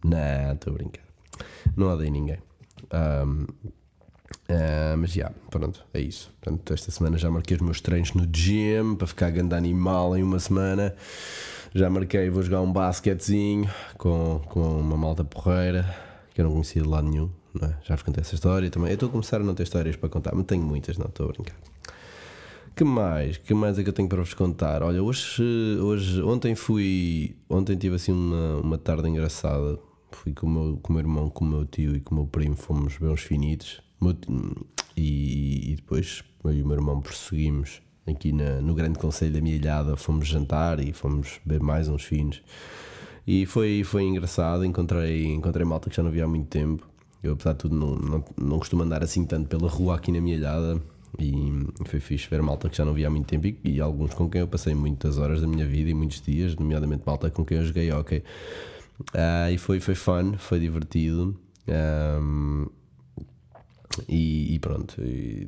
Não, 0.03 0.53
estou 0.53 0.73
a 0.73 0.75
brincar. 0.75 1.03
Não 1.75 1.87
odeio 1.87 2.11
ninguém. 2.11 2.37
Um, 2.93 3.43
uh, 3.43 4.97
mas 4.97 5.11
já, 5.11 5.21
yeah, 5.21 5.35
pronto, 5.49 5.83
é 5.93 6.01
isso. 6.01 6.31
Portanto, 6.41 6.73
esta 6.73 6.91
semana 6.91 7.17
já 7.17 7.31
marquei 7.31 7.55
os 7.55 7.63
meus 7.63 7.81
treinos 7.81 8.13
no 8.13 8.27
gym 8.31 8.95
para 8.95 9.07
ficar 9.07 9.31
grande 9.31 9.55
animal 9.55 10.17
em 10.17 10.23
uma 10.23 10.39
semana. 10.39 10.95
Já 11.73 11.89
marquei, 11.89 12.29
vou 12.29 12.43
jogar 12.43 12.61
um 12.61 12.71
basquetezinho 12.71 13.69
com, 13.97 14.41
com 14.49 14.79
uma 14.79 14.97
malta 14.97 15.23
porreira 15.23 15.95
que 16.33 16.41
eu 16.41 16.45
não 16.45 16.51
conhecia 16.51 16.81
de 16.81 16.87
lado 16.87 17.07
nenhum 17.07 17.29
não 17.59 17.69
é? 17.69 17.77
Já 17.83 17.95
vos 17.95 18.03
contei 18.03 18.21
essa 18.21 18.35
história 18.35 18.69
também. 18.69 18.89
Eu 18.89 18.95
estou 18.95 19.09
a 19.09 19.11
começar 19.11 19.37
a 19.37 19.43
não 19.43 19.55
ter 19.55 19.63
histórias 19.63 19.95
para 19.95 20.09
contar, 20.09 20.33
mas 20.35 20.45
tenho 20.45 20.63
muitas, 20.63 20.97
não 20.97 21.07
estou 21.07 21.29
a 21.29 21.31
brincar. 21.31 21.55
Que 22.75 22.83
mais? 22.83 23.37
Que 23.37 23.53
mais 23.53 23.79
é 23.79 23.83
que 23.83 23.89
eu 23.89 23.93
tenho 23.93 24.09
para 24.09 24.21
vos 24.21 24.33
contar? 24.33 24.83
Olha, 24.83 25.01
hoje, 25.01 25.41
hoje 25.79 26.21
ontem 26.21 26.55
fui. 26.55 27.33
Ontem 27.49 27.77
tive 27.77 27.95
assim 27.95 28.11
uma, 28.11 28.57
uma 28.57 28.77
tarde 28.77 29.07
engraçada. 29.07 29.79
Fui 30.11 30.33
com 30.33 30.45
o, 30.45 30.49
meu, 30.49 30.77
com 30.81 30.91
o 30.91 30.95
meu 30.95 31.01
irmão, 31.01 31.29
com 31.29 31.45
o 31.45 31.47
meu 31.47 31.65
tio 31.65 31.95
e 31.95 32.01
com 32.01 32.15
o 32.15 32.17
meu 32.19 32.27
primo, 32.27 32.55
fomos 32.55 32.95
ver 32.95 33.07
uns 33.07 33.21
finitos. 33.21 33.81
E, 34.97 35.71
e 35.71 35.75
depois 35.77 36.21
eu 36.43 36.53
e 36.53 36.61
o 36.61 36.67
meu 36.67 36.75
irmão 36.75 37.01
prosseguimos 37.01 37.81
aqui 38.05 38.31
na, 38.31 38.61
no 38.61 38.73
Grande 38.73 38.99
Conselho 38.99 39.33
da 39.33 39.41
Milhada. 39.41 39.95
Fomos 39.95 40.27
jantar 40.27 40.81
e 40.81 40.91
fomos 40.91 41.39
ver 41.45 41.61
mais 41.61 41.87
uns 41.87 42.03
finos. 42.03 42.41
E 43.25 43.45
foi, 43.45 43.85
foi 43.85 44.03
engraçado. 44.03 44.65
Encontrei, 44.65 45.27
encontrei 45.27 45.65
malta 45.65 45.89
que 45.89 45.95
já 45.95 46.03
não 46.03 46.11
via 46.11 46.25
há 46.25 46.27
muito 46.27 46.47
tempo. 46.47 46.85
Eu, 47.27 47.33
apesar 47.33 47.53
de 47.53 47.59
tudo, 47.59 47.75
não, 47.75 47.95
não, 47.95 48.25
não 48.37 48.59
costumo 48.59 48.83
andar 48.83 49.03
assim 49.03 49.25
tanto 49.25 49.47
pela 49.47 49.69
rua 49.69 49.95
aqui 49.95 50.11
na 50.11 50.21
minha 50.21 50.35
ilhada. 50.35 50.81
E 51.19 51.65
foi 51.85 51.99
fixe 51.99 52.27
ver 52.29 52.41
malta 52.41 52.69
que 52.69 52.75
já 52.75 52.83
não 52.83 52.93
via 52.93 53.07
há 53.07 53.09
muito 53.09 53.25
tempo 53.25 53.47
e, 53.47 53.57
e, 53.63 53.79
alguns 53.79 54.13
com 54.13 54.29
quem 54.29 54.41
eu 54.41 54.47
passei 54.47 54.75
muitas 54.75 55.17
horas 55.17 55.39
da 55.39 55.47
minha 55.47 55.65
vida 55.65 55.89
e 55.89 55.93
muitos 55.93 56.21
dias, 56.21 56.55
nomeadamente 56.55 57.03
malta 57.05 57.29
com 57.29 57.45
quem 57.45 57.57
eu 57.57 57.65
joguei 57.65 57.91
hockey. 57.91 58.21
Uh, 59.13 59.51
e 59.51 59.57
foi, 59.57 59.79
foi 59.79 59.95
fun, 59.95 60.33
foi 60.37 60.59
divertido. 60.59 61.37
Um, 61.67 62.67
e, 64.09 64.55
e, 64.55 64.59
pronto, 64.59 65.01
e, 65.01 65.47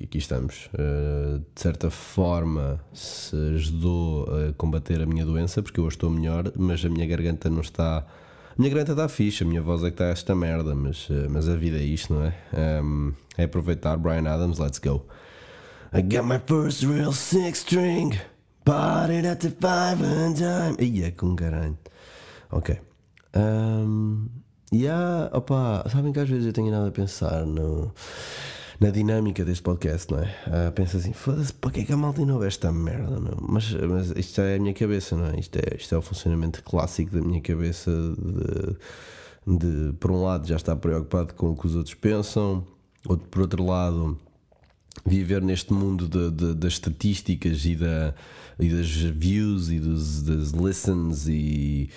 e 0.00 0.04
aqui 0.04 0.18
estamos. 0.18 0.66
Uh, 0.74 1.38
de 1.54 1.60
certa 1.60 1.90
forma, 1.90 2.80
se 2.92 3.34
ajudou 3.54 4.24
a 4.24 4.52
combater 4.52 5.02
a 5.02 5.06
minha 5.06 5.24
doença, 5.24 5.62
porque 5.62 5.80
eu 5.80 5.84
hoje 5.84 5.96
estou 5.96 6.10
melhor, 6.10 6.52
mas 6.56 6.84
a 6.84 6.88
minha 6.88 7.06
garganta 7.06 7.50
não 7.50 7.60
está 7.60 8.06
minha 8.58 8.70
garganta 8.70 8.92
está 8.92 9.08
fixe, 9.08 9.44
a 9.44 9.46
minha 9.46 9.62
voz 9.62 9.84
é 9.84 9.86
que 9.86 9.94
está 9.94 10.06
esta 10.06 10.34
merda, 10.34 10.74
mas, 10.74 11.06
eh, 11.10 11.28
mas 11.28 11.48
a 11.48 11.54
vida 11.54 11.78
é 11.78 11.82
isto, 11.82 12.12
não 12.12 12.24
é? 12.24 12.34
Um, 12.82 13.12
é 13.36 13.44
aproveitar 13.44 13.96
Brian 13.96 14.28
Adams, 14.28 14.58
let's 14.58 14.80
go. 14.80 15.06
I 15.92 16.02
got 16.02 16.24
my 16.24 16.40
first 16.44 16.82
real 16.84 17.12
six 17.12 17.60
string, 17.60 18.18
bought 18.64 19.10
it 19.10 19.26
at 19.26 19.38
the 19.40 19.50
five 19.50 20.02
and 20.02 20.34
dime. 20.34 20.76
Ia 20.80 21.12
com 21.12 21.36
caralho. 21.36 21.78
Ok. 22.50 22.80
Um, 23.34 24.28
e 24.72 24.84
yeah, 24.84 25.30
opa, 25.32 25.88
sabem 25.88 26.12
que 26.12 26.18
às 26.18 26.28
vezes 26.28 26.46
eu 26.46 26.52
tenho 26.52 26.70
nada 26.70 26.88
a 26.88 26.90
pensar 26.90 27.46
no 27.46 27.92
na 28.80 28.90
dinâmica 28.90 29.44
deste 29.44 29.62
podcast, 29.62 30.12
não 30.12 30.20
é? 30.20 30.26
Uh, 30.46 30.72
pensa 30.72 30.98
assim, 30.98 31.12
foda-se, 31.12 31.52
para 31.52 31.70
que 31.72 31.80
é 31.80 31.84
que 31.84 31.92
a 31.92 31.96
malta 31.96 32.24
não 32.24 32.42
esta 32.42 32.72
merda, 32.72 33.18
não? 33.18 33.36
Mas, 33.40 33.72
mas 33.72 34.10
isto 34.10 34.40
é 34.40 34.56
a 34.56 34.58
minha 34.58 34.72
cabeça, 34.72 35.16
não 35.16 35.26
é? 35.26 35.40
Isto 35.40 35.56
é, 35.56 35.76
isto 35.76 35.94
é 35.94 35.98
o 35.98 36.02
funcionamento 36.02 36.62
clássico 36.62 37.10
da 37.10 37.20
minha 37.20 37.40
cabeça 37.40 37.90
de, 37.90 39.58
de, 39.58 39.92
por 39.94 40.12
um 40.12 40.22
lado, 40.22 40.46
já 40.46 40.56
estar 40.56 40.76
preocupado 40.76 41.34
com 41.34 41.50
o 41.50 41.56
que 41.56 41.66
os 41.66 41.74
outros 41.74 41.94
pensam, 41.94 42.64
outro, 43.04 43.26
por 43.28 43.42
outro 43.42 43.64
lado, 43.64 44.16
viver 45.04 45.42
neste 45.42 45.72
mundo 45.72 46.08
de, 46.08 46.30
de, 46.30 46.54
das 46.54 46.74
estatísticas 46.74 47.64
e, 47.64 47.74
da, 47.74 48.14
e 48.60 48.68
das 48.68 48.88
views 48.88 49.70
e 49.70 49.80
dos, 49.80 50.22
das 50.22 50.50
listens 50.50 51.26
e, 51.26 51.90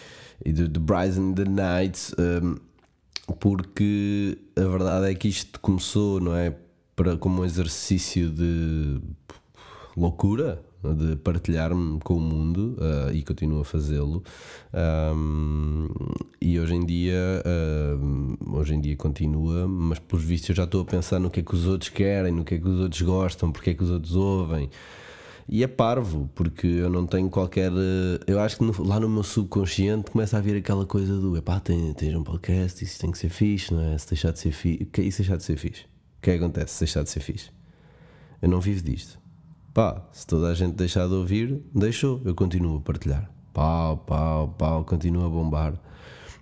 e 0.43 0.51
do, 0.51 0.67
do 0.67 0.79
Bryson 0.79 1.33
the 1.33 1.45
Nights. 1.45 2.15
Um, 2.17 2.55
porque 3.39 4.37
a 4.57 4.61
verdade 4.67 5.11
é 5.11 5.15
que 5.15 5.27
isto 5.27 5.59
começou, 5.59 6.19
não 6.19 6.35
é? 6.35 6.55
Para, 7.01 7.17
como 7.17 7.41
um 7.41 7.45
exercício 7.45 8.29
de 8.29 9.01
loucura, 9.97 10.61
de 10.83 11.15
partilhar-me 11.15 11.99
com 11.99 12.15
o 12.15 12.19
mundo 12.19 12.77
uh, 12.77 13.11
e 13.11 13.23
continuo 13.23 13.61
a 13.61 13.65
fazê-lo 13.65 14.23
um, 15.15 15.87
e 16.39 16.59
hoje 16.59 16.75
em 16.75 16.85
dia 16.85 17.43
uh, 17.45 18.57
hoje 18.57 18.73
em 18.73 18.81
dia 18.81 18.95
continua 18.95 19.67
mas 19.67 19.99
pelos 19.99 20.23
vistos 20.23 20.49
eu 20.49 20.55
já 20.55 20.63
estou 20.63 20.81
a 20.81 20.85
pensar 20.85 21.19
no 21.19 21.29
que 21.29 21.39
é 21.39 21.43
que 21.43 21.53
os 21.53 21.67
outros 21.67 21.89
querem 21.89 22.31
no 22.31 22.43
que 22.43 22.55
é 22.55 22.57
que 22.57 22.67
os 22.67 22.79
outros 22.79 23.01
gostam 23.03 23.51
porque 23.51 23.71
é 23.71 23.73
que 23.75 23.83
os 23.83 23.91
outros 23.91 24.15
ouvem 24.15 24.71
e 25.47 25.63
é 25.63 25.67
parvo 25.67 26.31
porque 26.33 26.65
eu 26.65 26.89
não 26.89 27.05
tenho 27.05 27.29
qualquer 27.29 27.71
eu 28.25 28.39
acho 28.39 28.57
que 28.57 28.63
no, 28.63 28.83
lá 28.83 28.99
no 28.99 29.07
meu 29.07 29.21
subconsciente 29.21 30.09
começa 30.09 30.35
a 30.35 30.41
vir 30.41 30.55
aquela 30.55 30.85
coisa 30.87 31.15
do 31.15 31.37
epá, 31.37 31.59
tens, 31.59 31.93
tens 31.93 32.15
um 32.15 32.23
podcast 32.23 32.83
isso 32.83 32.99
tem 32.99 33.11
que 33.11 33.19
ser 33.19 33.29
fixe 33.29 33.71
não 33.71 33.93
é? 33.93 33.97
se 33.99 34.09
deixar 34.09 34.31
de 34.31 34.39
ser 34.39 34.51
fixe 34.51 34.85
que 34.85 35.01
é 35.01 35.03
isso 35.03 35.19
deixar 35.19 35.37
de 35.37 35.43
ser 35.43 35.57
fixe 35.57 35.90
o 36.21 36.23
que 36.23 36.29
é 36.29 36.37
que 36.37 36.43
acontece 36.43 36.73
se 36.75 36.79
deixar 36.81 37.01
de 37.01 37.09
ser 37.09 37.19
fixe? 37.19 37.49
Eu 38.43 38.47
não 38.47 38.61
vivo 38.61 38.83
disto. 38.83 39.17
Pá, 39.73 40.07
se 40.11 40.27
toda 40.27 40.49
a 40.49 40.53
gente 40.53 40.75
deixar 40.75 41.07
de 41.07 41.15
ouvir, 41.15 41.59
deixou, 41.73 42.21
eu 42.23 42.35
continuo 42.35 42.77
a 42.77 42.79
partilhar. 42.79 43.27
Pau, 43.51 43.97
pau, 43.97 44.49
pau, 44.49 44.85
continuo 44.85 45.25
a 45.25 45.29
bombar 45.29 45.73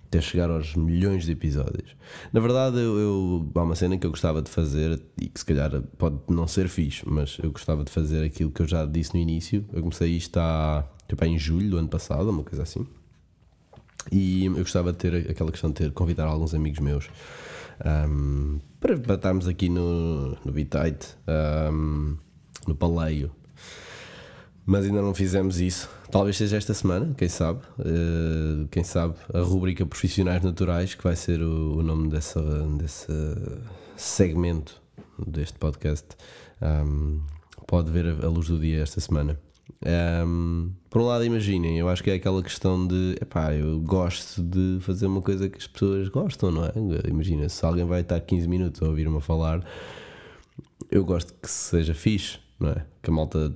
até 0.04 0.20
chegar 0.20 0.50
aos 0.50 0.74
milhões 0.74 1.24
de 1.24 1.32
episódios. 1.32 1.96
Na 2.30 2.40
verdade, 2.40 2.76
eu, 2.76 2.98
eu, 2.98 3.52
há 3.54 3.62
uma 3.62 3.74
cena 3.74 3.96
que 3.96 4.06
eu 4.06 4.10
gostava 4.10 4.42
de 4.42 4.50
fazer 4.50 5.00
e 5.18 5.30
que 5.30 5.40
se 5.40 5.46
calhar 5.46 5.80
pode 5.96 6.18
não 6.28 6.46
ser 6.46 6.68
fixe, 6.68 7.02
mas 7.08 7.38
eu 7.42 7.50
gostava 7.50 7.82
de 7.82 7.90
fazer 7.90 8.22
aquilo 8.22 8.50
que 8.50 8.60
eu 8.60 8.68
já 8.68 8.84
disse 8.84 9.14
no 9.14 9.20
início. 9.20 9.64
Eu 9.72 9.80
comecei 9.80 10.10
isto 10.10 10.36
há, 10.36 10.86
tipo, 11.08 11.24
em 11.24 11.38
julho 11.38 11.70
do 11.70 11.78
ano 11.78 11.88
passado, 11.88 12.28
uma 12.28 12.44
coisa 12.44 12.64
assim. 12.64 12.86
E 14.12 14.44
eu 14.44 14.56
gostava 14.56 14.92
de 14.92 14.98
ter 14.98 15.30
aquela 15.30 15.50
questão 15.50 15.70
de 15.70 15.76
ter 15.76 15.90
convidar 15.92 16.26
alguns 16.26 16.52
amigos 16.52 16.80
meus 16.80 17.08
um, 17.84 18.58
para, 18.78 19.14
estarmos 19.14 19.46
aqui 19.48 19.68
no, 19.68 20.36
no 20.44 20.52
Bitite, 20.52 21.16
um, 21.72 22.16
no 22.66 22.74
Paleio. 22.74 23.30
Mas 24.66 24.84
ainda 24.84 25.02
não 25.02 25.14
fizemos 25.14 25.60
isso. 25.60 25.88
Talvez 26.10 26.36
seja 26.36 26.56
esta 26.56 26.74
semana, 26.74 27.14
quem 27.16 27.28
sabe? 27.28 27.60
Uh, 27.78 28.68
quem 28.70 28.84
sabe 28.84 29.14
a 29.32 29.40
rubrica 29.40 29.84
Profissionais 29.86 30.42
Naturais, 30.42 30.94
que 30.94 31.02
vai 31.02 31.16
ser 31.16 31.42
o, 31.42 31.78
o 31.78 31.82
nome 31.82 32.08
dessa, 32.08 32.40
desse 32.78 33.12
segmento 33.96 34.80
deste 35.26 35.58
podcast, 35.58 36.06
um, 36.62 37.20
pode 37.66 37.90
ver 37.90 38.06
a, 38.06 38.26
a 38.26 38.28
luz 38.28 38.48
do 38.48 38.58
dia 38.58 38.82
esta 38.82 39.00
semana. 39.00 39.38
Um, 40.26 40.72
por 40.88 41.00
um 41.00 41.06
lado, 41.06 41.24
imaginem, 41.24 41.78
eu 41.78 41.88
acho 41.88 42.02
que 42.02 42.10
é 42.10 42.14
aquela 42.14 42.42
questão 42.42 42.86
de 42.86 43.16
epá, 43.20 43.54
eu 43.54 43.80
gosto 43.80 44.42
de 44.42 44.78
fazer 44.80 45.06
uma 45.06 45.22
coisa 45.22 45.48
que 45.48 45.58
as 45.58 45.66
pessoas 45.66 46.08
gostam, 46.08 46.50
não 46.50 46.64
é? 46.64 46.72
Imagina, 47.08 47.48
se 47.48 47.64
alguém 47.64 47.84
vai 47.84 48.00
estar 48.00 48.20
15 48.20 48.48
minutos 48.48 48.82
a 48.82 48.86
ouvir-me 48.86 49.16
a 49.16 49.20
falar, 49.20 49.64
eu 50.90 51.04
gosto 51.04 51.32
que 51.34 51.48
seja 51.48 51.94
fixe, 51.94 52.38
não 52.58 52.70
é? 52.70 52.84
Que 53.02 53.10
a 53.10 53.12
malta 53.12 53.54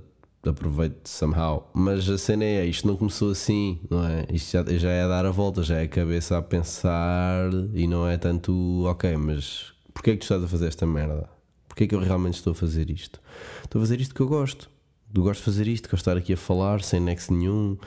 aproveite 0.48 1.08
somehow. 1.08 1.70
Mas 1.74 2.08
a 2.08 2.18
cena 2.18 2.44
é 2.44 2.64
isto 2.66 2.86
não 2.86 2.96
começou 2.96 3.30
assim, 3.30 3.80
não 3.90 4.06
é? 4.06 4.26
Isto 4.32 4.52
já, 4.52 4.78
já 4.78 4.90
é 4.90 5.08
dar 5.08 5.26
a 5.26 5.30
volta, 5.30 5.62
já 5.62 5.78
é 5.78 5.84
a 5.84 5.88
cabeça 5.88 6.38
a 6.38 6.42
pensar 6.42 7.50
e 7.72 7.86
não 7.86 8.06
é 8.08 8.16
tanto, 8.16 8.84
ok, 8.84 9.16
mas 9.16 9.72
porquê 9.92 10.10
é 10.10 10.12
que 10.14 10.20
tu 10.20 10.22
estás 10.22 10.42
a 10.42 10.48
fazer 10.48 10.68
esta 10.68 10.86
merda? 10.86 11.28
Porquê 11.68 11.84
é 11.84 11.86
que 11.86 11.94
eu 11.94 12.00
realmente 12.00 12.34
estou 12.34 12.52
a 12.52 12.54
fazer 12.54 12.90
isto? 12.90 13.20
Estou 13.64 13.80
a 13.80 13.82
fazer 13.82 14.00
isto 14.00 14.14
que 14.14 14.20
eu 14.20 14.28
gosto 14.28 14.70
eu 15.14 15.22
gosto 15.22 15.40
de 15.40 15.44
fazer 15.44 15.68
isto, 15.68 15.84
gosto 15.84 16.04
de 16.04 16.10
estar 16.10 16.16
aqui 16.16 16.32
a 16.32 16.36
falar 16.36 16.82
sem 16.82 17.00
nexo 17.00 17.32
nenhum, 17.32 17.78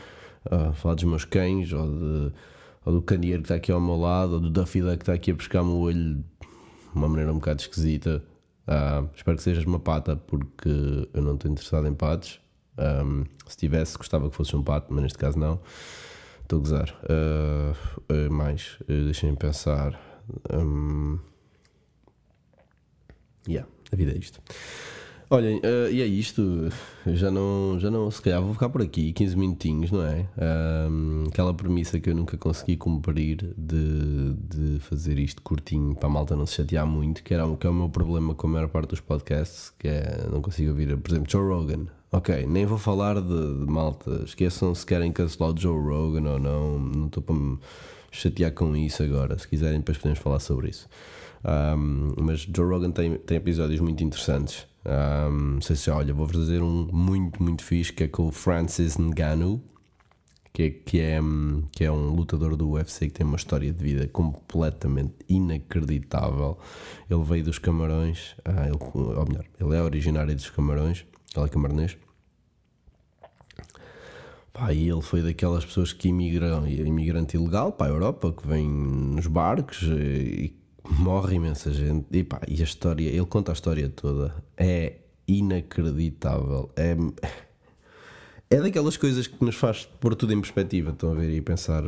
a 0.49 0.71
falar 0.73 0.95
dos 0.95 1.03
meus 1.03 1.25
cães, 1.25 1.73
ou, 1.73 1.85
de, 1.85 2.33
ou 2.85 2.93
do 2.93 3.01
candeeiro 3.01 3.41
que 3.41 3.45
está 3.45 3.55
aqui 3.55 3.71
ao 3.71 3.81
meu 3.81 3.97
lado, 3.97 4.33
ou 4.33 4.39
do 4.39 4.49
Duffy 4.49 4.81
que 4.81 4.87
está 4.95 5.13
aqui 5.13 5.31
a 5.31 5.35
pescar-me 5.35 5.71
o 5.71 5.79
olho 5.79 6.15
de 6.15 6.23
uma 6.95 7.09
maneira 7.09 7.31
um 7.31 7.35
bocado 7.35 7.61
esquisita. 7.61 8.23
Uh, 8.67 9.09
espero 9.15 9.37
que 9.37 9.43
sejas 9.43 9.65
uma 9.65 9.79
pata, 9.79 10.15
porque 10.15 10.69
eu 11.13 11.21
não 11.21 11.35
estou 11.35 11.51
interessado 11.51 11.87
em 11.87 11.93
patos. 11.93 12.39
Um, 12.77 13.25
se 13.47 13.57
tivesse, 13.57 13.97
gostava 13.97 14.29
que 14.29 14.35
fosse 14.35 14.55
um 14.55 14.63
pato, 14.63 14.87
mas 14.89 15.03
neste 15.03 15.17
caso 15.17 15.37
não. 15.37 15.59
Estou 16.43 16.59
a 16.59 16.61
gozar. 16.61 16.99
Uh, 17.03 18.31
mais, 18.31 18.77
uh, 18.83 19.03
deixem-me 19.05 19.35
pensar. 19.35 19.99
Um, 20.53 21.19
yeah, 23.47 23.67
a 23.91 23.95
vida 23.95 24.11
é 24.11 24.17
isto. 24.17 24.41
Olhem, 25.29 25.57
uh, 25.57 25.91
e 25.91 26.01
é 26.01 26.05
isto. 26.05 26.69
Já 27.05 27.31
não, 27.31 27.79
já 27.79 27.89
não, 27.89 28.11
se 28.11 28.21
calhar 28.21 28.41
vou 28.41 28.51
ficar 28.51 28.67
por 28.67 28.81
aqui, 28.81 29.13
15 29.13 29.37
minutinhos, 29.37 29.91
não 29.91 30.03
é? 30.03 30.25
Aquela 31.29 31.53
premissa 31.53 31.97
que 32.01 32.09
eu 32.09 32.15
nunca 32.15 32.37
consegui 32.37 32.75
cumprir 32.75 33.53
de, 33.57 34.33
de 34.33 34.79
fazer 34.81 35.17
isto 35.17 35.41
curtinho 35.41 35.95
para 35.95 36.07
a 36.07 36.09
malta 36.11 36.35
não 36.35 36.45
se 36.45 36.55
chatear 36.55 36.85
muito, 36.85 37.23
que, 37.23 37.33
era, 37.33 37.43
que 37.55 37.65
é 37.65 37.69
o 37.69 37.73
meu 37.73 37.87
problema 37.87 38.35
com 38.35 38.47
a 38.47 38.49
maior 38.49 38.67
parte 38.67 38.89
dos 38.89 38.99
podcasts, 38.99 39.71
que 39.79 39.87
é 39.87 40.27
não 40.29 40.41
consigo 40.41 40.71
ouvir, 40.71 40.97
por 40.97 41.11
exemplo, 41.11 41.31
Joe 41.31 41.47
Rogan. 41.47 41.85
Ok, 42.11 42.45
nem 42.45 42.65
vou 42.65 42.77
falar 42.77 43.21
de, 43.21 43.59
de 43.59 43.71
malta, 43.71 44.23
esqueçam 44.25 44.75
se 44.75 44.85
querem 44.85 45.13
cancelar 45.13 45.53
o 45.53 45.57
Joe 45.57 45.81
Rogan 45.81 46.29
ou 46.29 46.39
não, 46.39 46.77
não 46.77 47.05
estou 47.05 47.23
para 47.23 47.35
chatear 48.11 48.51
com 48.51 48.75
isso 48.75 49.03
agora. 49.03 49.37
Se 49.37 49.47
quiserem, 49.47 49.79
depois 49.79 49.97
podemos 49.97 50.19
falar 50.19 50.39
sobre 50.39 50.69
isso. 50.69 50.87
Um, 51.43 52.13
mas 52.17 52.41
Joe 52.41 52.67
Rogan 52.67 52.91
tem, 52.91 53.17
tem 53.17 53.37
episódios 53.37 53.79
muito 53.79 54.03
interessantes. 54.03 54.67
Um, 54.85 55.53
não 55.55 55.61
sei 55.61 55.75
se 55.75 55.89
olha, 55.89 56.13
vou 56.13 56.27
fazer 56.27 56.61
um 56.61 56.87
muito, 56.91 57.41
muito 57.41 57.63
fixe 57.63 57.91
que 57.91 58.03
é 58.03 58.07
com 58.07 58.27
o 58.27 58.31
Francis 58.31 58.97
Ngannou, 58.97 59.61
que 60.53 60.63
é, 60.63 60.69
que, 60.69 60.99
é, 60.99 61.19
que 61.71 61.83
é 61.83 61.91
um 61.91 62.09
lutador 62.09 62.55
do 62.55 62.71
UFC 62.71 63.07
que 63.07 63.13
tem 63.13 63.25
uma 63.27 63.35
história 63.35 63.71
de 63.71 63.83
vida 63.83 64.07
completamente 64.07 65.13
inacreditável. 65.29 66.57
Ele 67.09 67.23
veio 67.23 67.43
dos 67.43 67.59
Camarões, 67.59 68.35
ah, 68.43 68.65
ele, 68.65 68.77
ou 68.93 69.25
melhor, 69.27 69.45
ele 69.59 69.75
é 69.75 69.81
originário 69.81 70.33
dos 70.33 70.49
Camarões, 70.49 71.05
ele 71.35 71.45
é 71.45 71.49
camaronês. 71.49 71.97
Pá, 74.57 74.73
e 74.73 74.89
ele 74.89 75.03
foi 75.03 75.21
daquelas 75.21 75.63
pessoas 75.63 75.93
que 75.93 76.07
imigram, 76.07 76.67
imigrante 76.67 77.37
ilegal 77.37 77.71
para 77.71 77.91
a 77.91 77.93
Europa, 77.93 78.33
que 78.33 78.47
vem 78.47 78.67
nos 78.67 79.27
barcos 79.27 79.83
e 79.83 80.51
morre 80.83 81.35
imensa 81.35 81.71
gente. 81.71 82.07
E, 82.11 82.23
pá, 82.23 82.41
e 82.47 82.59
a 82.59 82.63
história, 82.63 83.07
ele 83.07 83.25
conta 83.27 83.51
a 83.51 83.53
história 83.53 83.87
toda. 83.87 84.33
É 84.57 84.95
inacreditável. 85.27 86.71
É, 86.75 86.97
é 88.49 88.59
daquelas 88.59 88.97
coisas 88.97 89.27
que 89.27 89.45
nos 89.45 89.55
faz 89.55 89.85
pôr 89.85 90.15
tudo 90.15 90.33
em 90.33 90.41
perspectiva. 90.41 90.89
Estão 90.89 91.11
a 91.11 91.13
ver 91.13 91.29
e 91.29 91.39
pensar: 91.39 91.83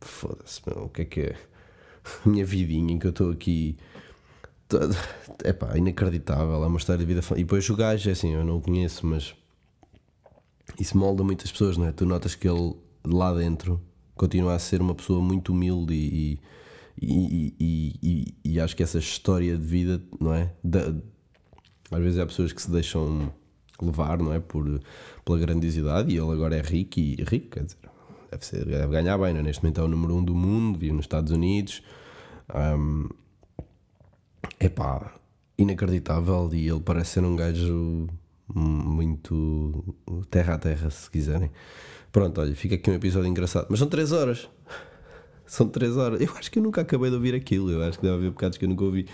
foda-se, 0.00 0.62
o 0.70 0.88
que 0.88 1.02
é 1.02 1.04
que 1.04 1.20
é 1.20 1.36
a 2.24 2.28
minha 2.28 2.46
vidinha 2.46 2.94
em 2.94 2.98
que 2.98 3.06
eu 3.06 3.10
estou 3.10 3.30
aqui. 3.32 3.76
É 5.44 5.52
pá, 5.52 5.76
inacreditável. 5.76 6.64
É 6.64 6.66
uma 6.66 6.78
história 6.78 7.04
de 7.04 7.14
vida. 7.14 7.20
E 7.32 7.44
depois 7.44 7.68
o 7.68 7.76
gajo, 7.76 8.08
é 8.08 8.12
assim, 8.12 8.32
eu 8.32 8.42
não 8.46 8.56
o 8.56 8.60
conheço, 8.62 9.06
mas 9.06 9.36
isso 10.78 10.96
molda 10.96 11.22
muitas 11.22 11.50
pessoas, 11.50 11.76
não 11.76 11.86
é? 11.86 11.92
Tu 11.92 12.06
notas 12.06 12.34
que 12.34 12.48
ele 12.48 12.74
lá 13.04 13.32
dentro 13.34 13.80
continua 14.14 14.54
a 14.54 14.58
ser 14.58 14.80
uma 14.80 14.94
pessoa 14.94 15.20
muito 15.20 15.52
humilde 15.52 15.94
e, 15.94 16.40
e, 17.00 17.54
e, 17.60 17.98
e, 18.02 18.34
e, 18.44 18.60
acho 18.60 18.76
que 18.76 18.82
essa 18.82 18.98
história 18.98 19.56
de 19.56 19.64
vida, 19.64 20.02
não 20.20 20.32
é? 20.32 20.52
Da, 20.62 20.94
às 21.90 22.02
vezes 22.02 22.18
há 22.18 22.26
pessoas 22.26 22.52
que 22.52 22.62
se 22.62 22.70
deixam 22.70 23.32
levar, 23.80 24.18
não 24.18 24.32
é? 24.32 24.40
Por, 24.40 24.80
pela 25.24 25.38
grandiosidade 25.38 26.12
e 26.12 26.16
ele 26.16 26.32
agora 26.32 26.56
é 26.56 26.60
rico 26.60 26.98
e 26.98 27.16
rico, 27.28 27.50
quer 27.50 27.64
dizer, 27.64 27.78
deve, 28.30 28.46
ser, 28.46 28.64
deve 28.64 28.88
ganhar 28.88 29.18
bem, 29.18 29.32
não 29.32 29.40
é? 29.40 29.42
Neste 29.42 29.62
momento 29.62 29.80
é 29.80 29.84
o 29.84 29.88
número 29.88 30.16
um 30.16 30.24
do 30.24 30.34
mundo, 30.34 30.78
vive 30.78 30.92
nos 30.94 31.04
Estados 31.04 31.32
Unidos. 31.32 31.82
Um, 32.54 33.08
epá, 34.60 35.14
inacreditável 35.56 36.50
e 36.52 36.68
ele 36.68 36.80
parece 36.80 37.12
ser 37.12 37.24
um 37.24 37.36
gajo 37.36 38.08
muito 38.48 39.94
terra 40.30 40.54
a 40.54 40.58
terra, 40.58 40.90
se 40.90 41.10
quiserem. 41.10 41.50
Pronto, 42.12 42.40
olha, 42.40 42.54
fica 42.54 42.74
aqui 42.74 42.90
um 42.90 42.94
episódio 42.94 43.28
engraçado, 43.28 43.66
mas 43.68 43.78
são 43.78 43.88
3 43.88 44.12
horas. 44.12 44.48
São 45.46 45.68
3 45.68 45.96
horas. 45.96 46.20
Eu 46.20 46.32
acho 46.36 46.50
que 46.50 46.58
eu 46.58 46.62
nunca 46.62 46.80
acabei 46.80 47.10
de 47.10 47.16
ouvir 47.16 47.34
aquilo. 47.34 47.70
Eu 47.70 47.82
acho 47.82 47.98
que 47.98 48.04
deve 48.04 48.16
haver 48.16 48.30
bocados 48.30 48.56
que 48.56 48.64
eu 48.64 48.68
nunca 48.68 48.84
ouvi. 48.84 49.06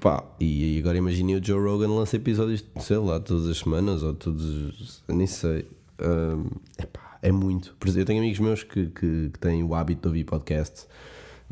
Pá, 0.00 0.22
e 0.38 0.78
agora 0.78 0.98
imagine 0.98 1.36
o 1.36 1.44
Joe 1.44 1.58
Rogan 1.58 1.88
lança 1.88 2.16
episódios, 2.16 2.64
sei 2.80 2.98
lá, 2.98 3.18
todas 3.18 3.48
as 3.48 3.58
semanas 3.58 4.02
ou 4.02 4.12
todos. 4.14 5.02
Nem 5.08 5.26
sei. 5.26 5.66
Um, 5.98 6.50
epá, 6.78 7.18
é 7.22 7.32
muito. 7.32 7.74
Eu 7.96 8.04
tenho 8.04 8.18
amigos 8.18 8.38
meus 8.40 8.62
que, 8.62 8.86
que, 8.86 9.30
que, 9.32 9.38
têm 9.38 9.62
o 9.62 9.74
hábito 9.74 10.02
de 10.02 10.08
ouvir 10.08 10.24
podcasts 10.24 10.86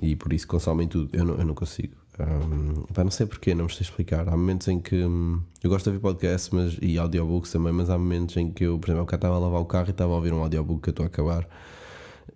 e 0.01 0.15
por 0.17 0.33
isso 0.33 0.47
consomem 0.47 0.87
tudo. 0.87 1.09
Eu 1.13 1.25
não, 1.25 1.35
eu 1.37 1.47
não 1.47 1.55
consigo. 1.55 1.95
Um, 2.23 2.83
pá, 2.95 3.03
não 3.03 3.11
sei 3.11 3.27
porquê, 3.27 3.55
não 3.55 3.65
me 3.65 3.73
sei 3.73 3.83
explicar. 3.83 4.29
Há 4.29 4.33
momentos 4.33 4.69
em 4.69 4.79
que 4.79 5.05
hum, 5.05 5.41
eu 5.63 5.69
gosto 5.69 5.85
de 5.85 5.91
ouvir 5.91 6.01
podcasts 6.01 6.51
mas, 6.51 6.79
e 6.81 6.99
audiobooks 6.99 7.51
também, 7.51 7.73
mas 7.73 7.91
há 7.91 7.99
momentos 7.99 8.37
em 8.37 8.51
que 8.51 8.65
eu, 8.65 8.79
por 8.79 8.91
exemplo, 8.91 9.09
eu 9.11 9.15
estava 9.15 9.37
a 9.37 9.39
lavar 9.39 9.61
o 9.61 9.65
carro 9.65 9.89
e 9.89 9.91
estava 9.91 10.13
a 10.13 10.17
ouvir 10.17 10.33
um 10.33 10.43
audiobook 10.43 10.83
que 10.83 10.89
eu 10.91 10.93
estou 10.93 11.05
a 11.05 11.07
acabar 11.09 11.49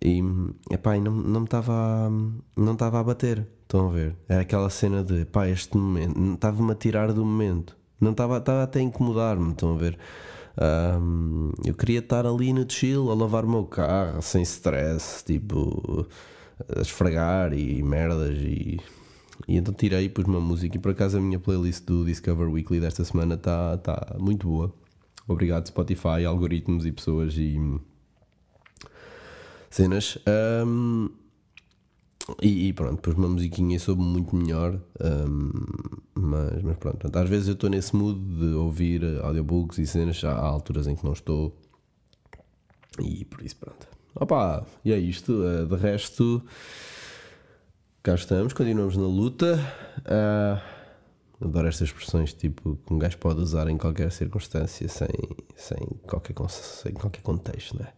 e, 0.02 0.23
epá, 0.71 0.97
e 0.97 1.00
não, 1.00 1.12
não 1.12 1.40
me 1.40 1.47
estava 1.47 2.11
não 2.57 2.73
estava 2.73 3.00
a 3.00 3.05
bater. 3.05 3.47
Estão 3.62 3.88
a 3.88 3.93
ver? 3.93 4.16
Era 4.28 4.43
aquela 4.43 4.71
cena 4.71 5.02
de 5.02 5.25
pá, 5.25 5.49
este 5.49 5.76
momento 5.76 6.35
estava-me 6.35 6.73
a 6.73 6.75
tirar 6.75 7.12
do 7.12 7.25
momento, 7.25 7.76
não 8.00 8.12
estava, 8.12 8.38
estava 8.38 8.62
até 8.62 8.78
a 8.78 8.83
incomodar-me. 8.83 9.50
Estão 9.52 9.75
a 9.75 9.76
ver? 9.76 9.99
Um, 11.00 11.52
eu 11.65 11.75
queria 11.75 11.99
estar 11.99 12.26
ali 12.26 12.52
no 12.52 12.71
chill 12.71 13.11
a 13.11 13.15
lavar 13.15 13.45
o 13.45 13.49
meu 13.49 13.65
carro 13.65 14.23
sem 14.23 14.43
stress, 14.43 15.25
tipo 15.25 16.06
a 16.76 16.80
esfregar 16.80 17.52
e 17.52 17.82
merdas. 17.82 18.37
E, 18.39 18.80
e 19.47 19.57
então 19.57 19.73
tirei 19.75 20.05
e 20.05 20.09
pus 20.09 20.25
uma 20.25 20.41
música. 20.41 20.77
E 20.77 20.81
por 20.81 20.93
acaso 20.93 21.19
a 21.19 21.21
minha 21.21 21.39
playlist 21.39 21.85
do 21.85 22.05
Discover 22.05 22.51
Weekly 22.51 22.81
desta 22.81 23.05
semana 23.05 23.35
está 23.35 23.77
tá 23.79 24.17
muito 24.19 24.47
boa. 24.47 24.73
Obrigado, 25.29 25.67
Spotify, 25.67 26.25
algoritmos 26.25 26.87
e 26.87 26.93
pessoas. 26.93 27.37
E 27.37 27.59
cenas. 29.71 30.19
Um, 30.67 31.11
e, 32.43 32.69
e, 32.69 32.73
pronto, 32.73 33.01
pus 33.01 33.15
uma 33.15 33.29
musiquinha 33.29 33.77
e 33.77 33.81
soube 33.81 34.03
muito 34.03 34.35
melhor. 34.35 34.81
Um, 35.01 35.51
mas, 36.15 36.63
mas 36.63 36.77
pronto, 36.77 37.19
às 37.19 37.29
vezes 37.29 37.49
eu 37.49 37.55
estou 37.55 37.71
nesse 37.71 37.95
mood 37.95 38.19
de 38.19 38.55
ouvir 38.55 39.05
audiobooks 39.23 39.79
e 39.79 39.87
cenas, 39.87 40.25
há 40.25 40.35
alturas 40.35 40.87
em 40.87 40.97
que 40.97 41.05
não 41.05 41.13
estou. 41.13 41.57
E 43.01 43.25
por 43.25 43.43
isso, 43.43 43.57
pronto. 43.57 43.87
Opa, 44.15 44.67
e 44.85 44.93
é 44.93 44.99
isto. 44.99 45.33
Uh, 45.33 45.67
de 45.67 45.77
resto, 45.77 46.43
cá 48.06 48.14
estamos, 48.14 48.52
continuamos 48.52 48.97
na 48.97 49.02
luta. 49.02 49.58
Uh, 50.02 51.45
adoro 51.45 51.66
estas 51.66 51.88
expressões 51.88 52.32
tipo 52.32 52.78
que 52.86 52.95
um 52.95 53.00
gajo 53.00 53.19
pode 53.19 53.40
usar 53.40 53.66
em 53.66 53.76
qualquer 53.76 54.12
circunstância, 54.12 54.86
sem, 54.86 55.08
sem, 55.56 55.76
qualquer, 56.06 56.36
sem 56.49 56.92
qualquer 56.92 57.21
contexto, 57.23 57.76
não 57.76 57.84
é? 57.84 57.92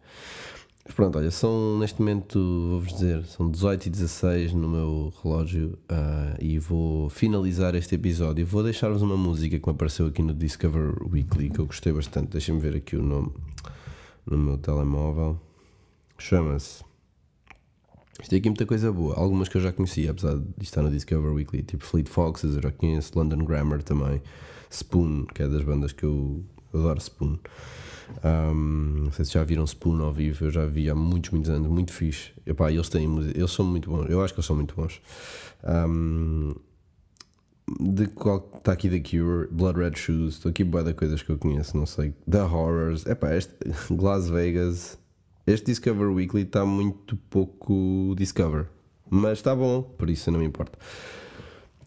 Pronto, 0.95 1.19
olha, 1.19 1.29
são 1.29 1.77
neste 1.77 1.99
momento, 1.99 2.39
vou-vos 2.39 2.91
dizer, 2.91 3.23
são 3.25 3.51
18 3.51 3.85
e 3.85 3.89
16 3.91 4.53
no 4.53 4.67
meu 4.67 5.13
relógio 5.21 5.77
uh, 5.91 6.35
e 6.43 6.57
vou 6.57 7.07
finalizar 7.09 7.75
este 7.75 7.93
episódio. 7.93 8.43
Vou 8.47 8.63
deixar-vos 8.63 9.03
uma 9.03 9.15
música 9.15 9.59
que 9.59 9.67
me 9.67 9.75
apareceu 9.75 10.07
aqui 10.07 10.23
no 10.23 10.33
Discover 10.33 10.95
Weekly 11.07 11.51
que 11.51 11.59
eu 11.59 11.67
gostei 11.67 11.93
bastante. 11.93 12.29
Deixem-me 12.29 12.59
ver 12.59 12.75
aqui 12.75 12.95
o 12.95 13.03
nome 13.03 13.31
no 14.25 14.39
meu 14.39 14.57
telemóvel. 14.57 15.39
Chama-se. 16.17 16.88
Isto 18.21 18.31
tem 18.31 18.39
aqui 18.39 18.49
muita 18.49 18.65
coisa 18.65 18.91
boa. 18.91 19.15
Algumas 19.17 19.47
que 19.47 19.57
eu 19.57 19.61
já 19.61 19.71
conhecia, 19.71 20.11
apesar 20.11 20.35
de 20.37 20.63
estar 20.63 20.81
no 20.81 20.91
Discover 20.91 21.33
Weekly, 21.33 21.63
tipo 21.63 21.85
Fleet 21.85 22.09
Foxes, 22.09 22.55
eu 22.55 22.61
já 22.61 22.71
conheço, 22.71 23.17
London 23.17 23.45
Grammar 23.45 23.81
também, 23.81 24.21
Spoon, 24.69 25.25
que 25.25 25.43
é 25.43 25.47
das 25.47 25.63
bandas 25.63 25.93
que 25.93 26.03
eu 26.03 26.43
adoro 26.73 26.99
Spoon. 26.99 27.37
Um, 28.23 29.03
não 29.05 29.11
sei 29.11 29.23
se 29.23 29.33
já 29.33 29.43
viram 29.43 29.63
Spoon 29.63 30.01
ao 30.01 30.11
vivo, 30.11 30.45
eu 30.45 30.51
já 30.51 30.65
vi 30.65 30.89
há 30.89 30.95
muitos, 30.95 31.31
muitos 31.31 31.49
anos, 31.49 31.69
muito 31.69 31.93
fixe. 31.93 32.31
Epá, 32.45 32.71
eles, 32.71 32.89
têm, 32.89 33.05
eles 33.35 33.51
são 33.51 33.65
muito 33.65 33.89
bons, 33.89 34.09
eu 34.09 34.21
acho 34.21 34.33
que 34.33 34.39
eles 34.39 34.47
são 34.47 34.55
muito 34.55 34.75
bons. 34.75 35.01
Um, 35.63 36.53
de 37.79 38.07
qual 38.07 38.51
está 38.57 38.73
aqui 38.73 38.89
The 38.89 38.99
Cure, 38.99 39.47
Blood 39.51 39.79
Red 39.79 39.95
Shoes, 39.95 40.35
estou 40.35 40.49
aqui 40.49 40.63
boa 40.63 40.83
de 40.83 40.93
coisas 40.93 41.21
que 41.21 41.29
eu 41.29 41.37
conheço, 41.37 41.77
não 41.77 41.85
sei. 41.85 42.13
The 42.29 42.41
Horrors, 42.41 43.05
epá, 43.05 43.35
este 43.35 43.53
Las 43.93 44.29
Vegas, 44.29 44.97
este 45.53 45.65
Discover 45.67 46.09
Weekly 46.09 46.43
está 46.43 46.63
muito 46.65 47.15
pouco 47.15 48.13
Discover, 48.15 48.67
mas 49.09 49.39
está 49.39 49.55
bom, 49.55 49.81
por 49.81 50.09
isso 50.09 50.31
não 50.31 50.39
me 50.39 50.45
importa. 50.45 50.77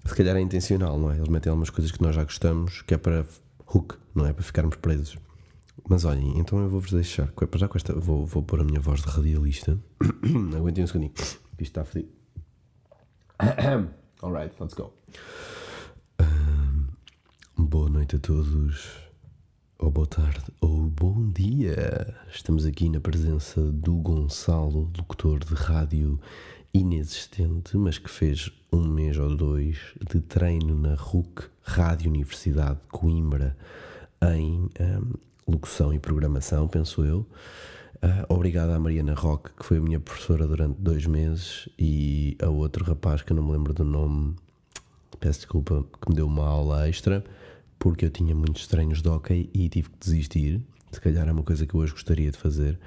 Se 0.05 0.15
calhar 0.17 0.37
é 0.37 0.41
intencional, 0.41 0.99
não 0.99 1.13
é? 1.13 1.17
Eles 1.17 1.29
metem 1.29 1.49
algumas 1.49 1.71
coisas 1.71 1.93
que 1.93 2.03
nós 2.03 2.15
já 2.15 2.25
gostamos, 2.25 2.83
que 2.83 2.95
é 2.95 2.99
para 2.99 3.25
hook, 3.73 3.97
não 4.15 4.27
é? 4.27 4.33
Para 4.33 4.43
ficarmos 4.43 4.77
presos. 4.77 5.17
Mas 5.89 6.05
olhem, 6.05 6.39
então 6.39 6.61
eu 6.61 6.69
vou-vos 6.69 6.91
deixar. 6.91 7.33
Já 7.57 7.69
com 7.69 7.79
esta. 7.79 7.93
Vou, 7.95 8.27
vou 8.27 8.43
pôr 8.43 8.61
a 8.61 8.65
minha 8.65 8.81
voz 8.81 9.01
de 9.01 9.09
radialista. 9.09 9.79
Aguentem 10.57 10.83
um 10.83 10.87
segundinho. 10.87 11.13
Isto 11.17 11.39
está 11.61 11.85
fedido. 11.85 12.11
Alright, 14.23 14.55
let's 14.61 14.75
go. 14.75 14.93
Um, 16.21 16.87
boa 17.57 17.89
noite 17.89 18.17
a 18.17 18.19
todos. 18.19 19.12
Ou 19.83 19.91
boa 19.91 20.07
tarde, 20.07 20.45
ou 20.61 20.83
bom 20.83 21.29
dia. 21.33 22.15
Estamos 22.33 22.65
aqui 22.65 22.89
na 22.89 23.01
presença 23.01 23.61
do 23.61 23.97
Gonçalo, 23.97 24.89
locutor 24.97 25.41
de 25.41 25.55
rádio 25.55 26.21
inexistente, 26.73 27.77
mas 27.77 27.99
que 27.99 28.09
fez 28.09 28.49
um 28.73 28.87
mês 28.87 29.19
ou 29.19 29.37
dois 29.37 29.79
de 30.09 30.21
treino 30.21 30.79
na 30.79 30.95
RUC, 30.95 31.47
Rádio 31.65 32.11
Universidade 32.11 32.77
de 32.77 32.89
Coimbra, 32.93 33.57
em 34.37 34.71
um, 34.81 35.15
locução 35.49 35.93
e 35.93 35.99
programação, 35.99 36.69
penso 36.69 37.05
eu. 37.05 37.27
Uh, 37.97 38.25
obrigado 38.29 38.71
à 38.71 38.79
Mariana 38.79 39.15
Roque, 39.15 39.51
que 39.59 39.65
foi 39.65 39.79
a 39.79 39.81
minha 39.81 39.99
professora 39.99 40.47
durante 40.47 40.81
dois 40.81 41.05
meses, 41.07 41.69
e 41.77 42.37
a 42.41 42.49
outro 42.49 42.85
rapaz 42.85 43.23
que 43.23 43.33
eu 43.33 43.37
não 43.37 43.43
me 43.43 43.51
lembro 43.51 43.75
do 43.75 43.83
nome, 43.83 44.37
peço 45.19 45.41
desculpa, 45.41 45.85
que 46.01 46.09
me 46.09 46.15
deu 46.15 46.29
uma 46.29 46.47
aula 46.47 46.89
extra, 46.89 47.25
porque 47.83 48.05
eu 48.05 48.11
tinha 48.11 48.33
muitos 48.33 48.69
treinos 48.69 49.03
de 49.03 49.09
hockey 49.09 49.51
e 49.53 49.69
tive 49.69 49.91
que 49.91 49.99
desistir. 49.99 50.63
Se 50.93 51.01
calhar 51.01 51.29
é 51.29 51.33
uma 51.33 51.43
coisa 51.43 51.67
que 51.67 51.75
eu 51.75 51.81
hoje 51.81 51.93
gostaria 51.93 52.31
de 52.31 52.39
fazer, 52.39 52.79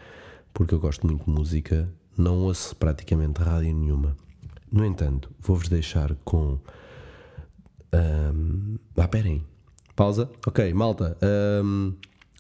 porque 0.54 0.74
eu 0.74 0.80
gosto 0.80 1.06
muito 1.06 1.26
de 1.26 1.30
música, 1.30 1.92
não 2.18 2.38
ouço 2.38 2.74
praticamente 2.78 3.42
rádio 3.42 3.76
nenhuma. 3.76 4.16
No 4.72 4.86
entanto, 4.86 5.30
vou-vos 5.42 5.68
deixar 5.68 6.16
com. 6.24 6.58
Um... 7.94 8.78
Ah, 8.96 9.08
perem. 9.10 9.44
Pausa. 9.98 10.32
Ok, 10.48 10.74
malta. 10.74 11.18
Um... 11.62 11.94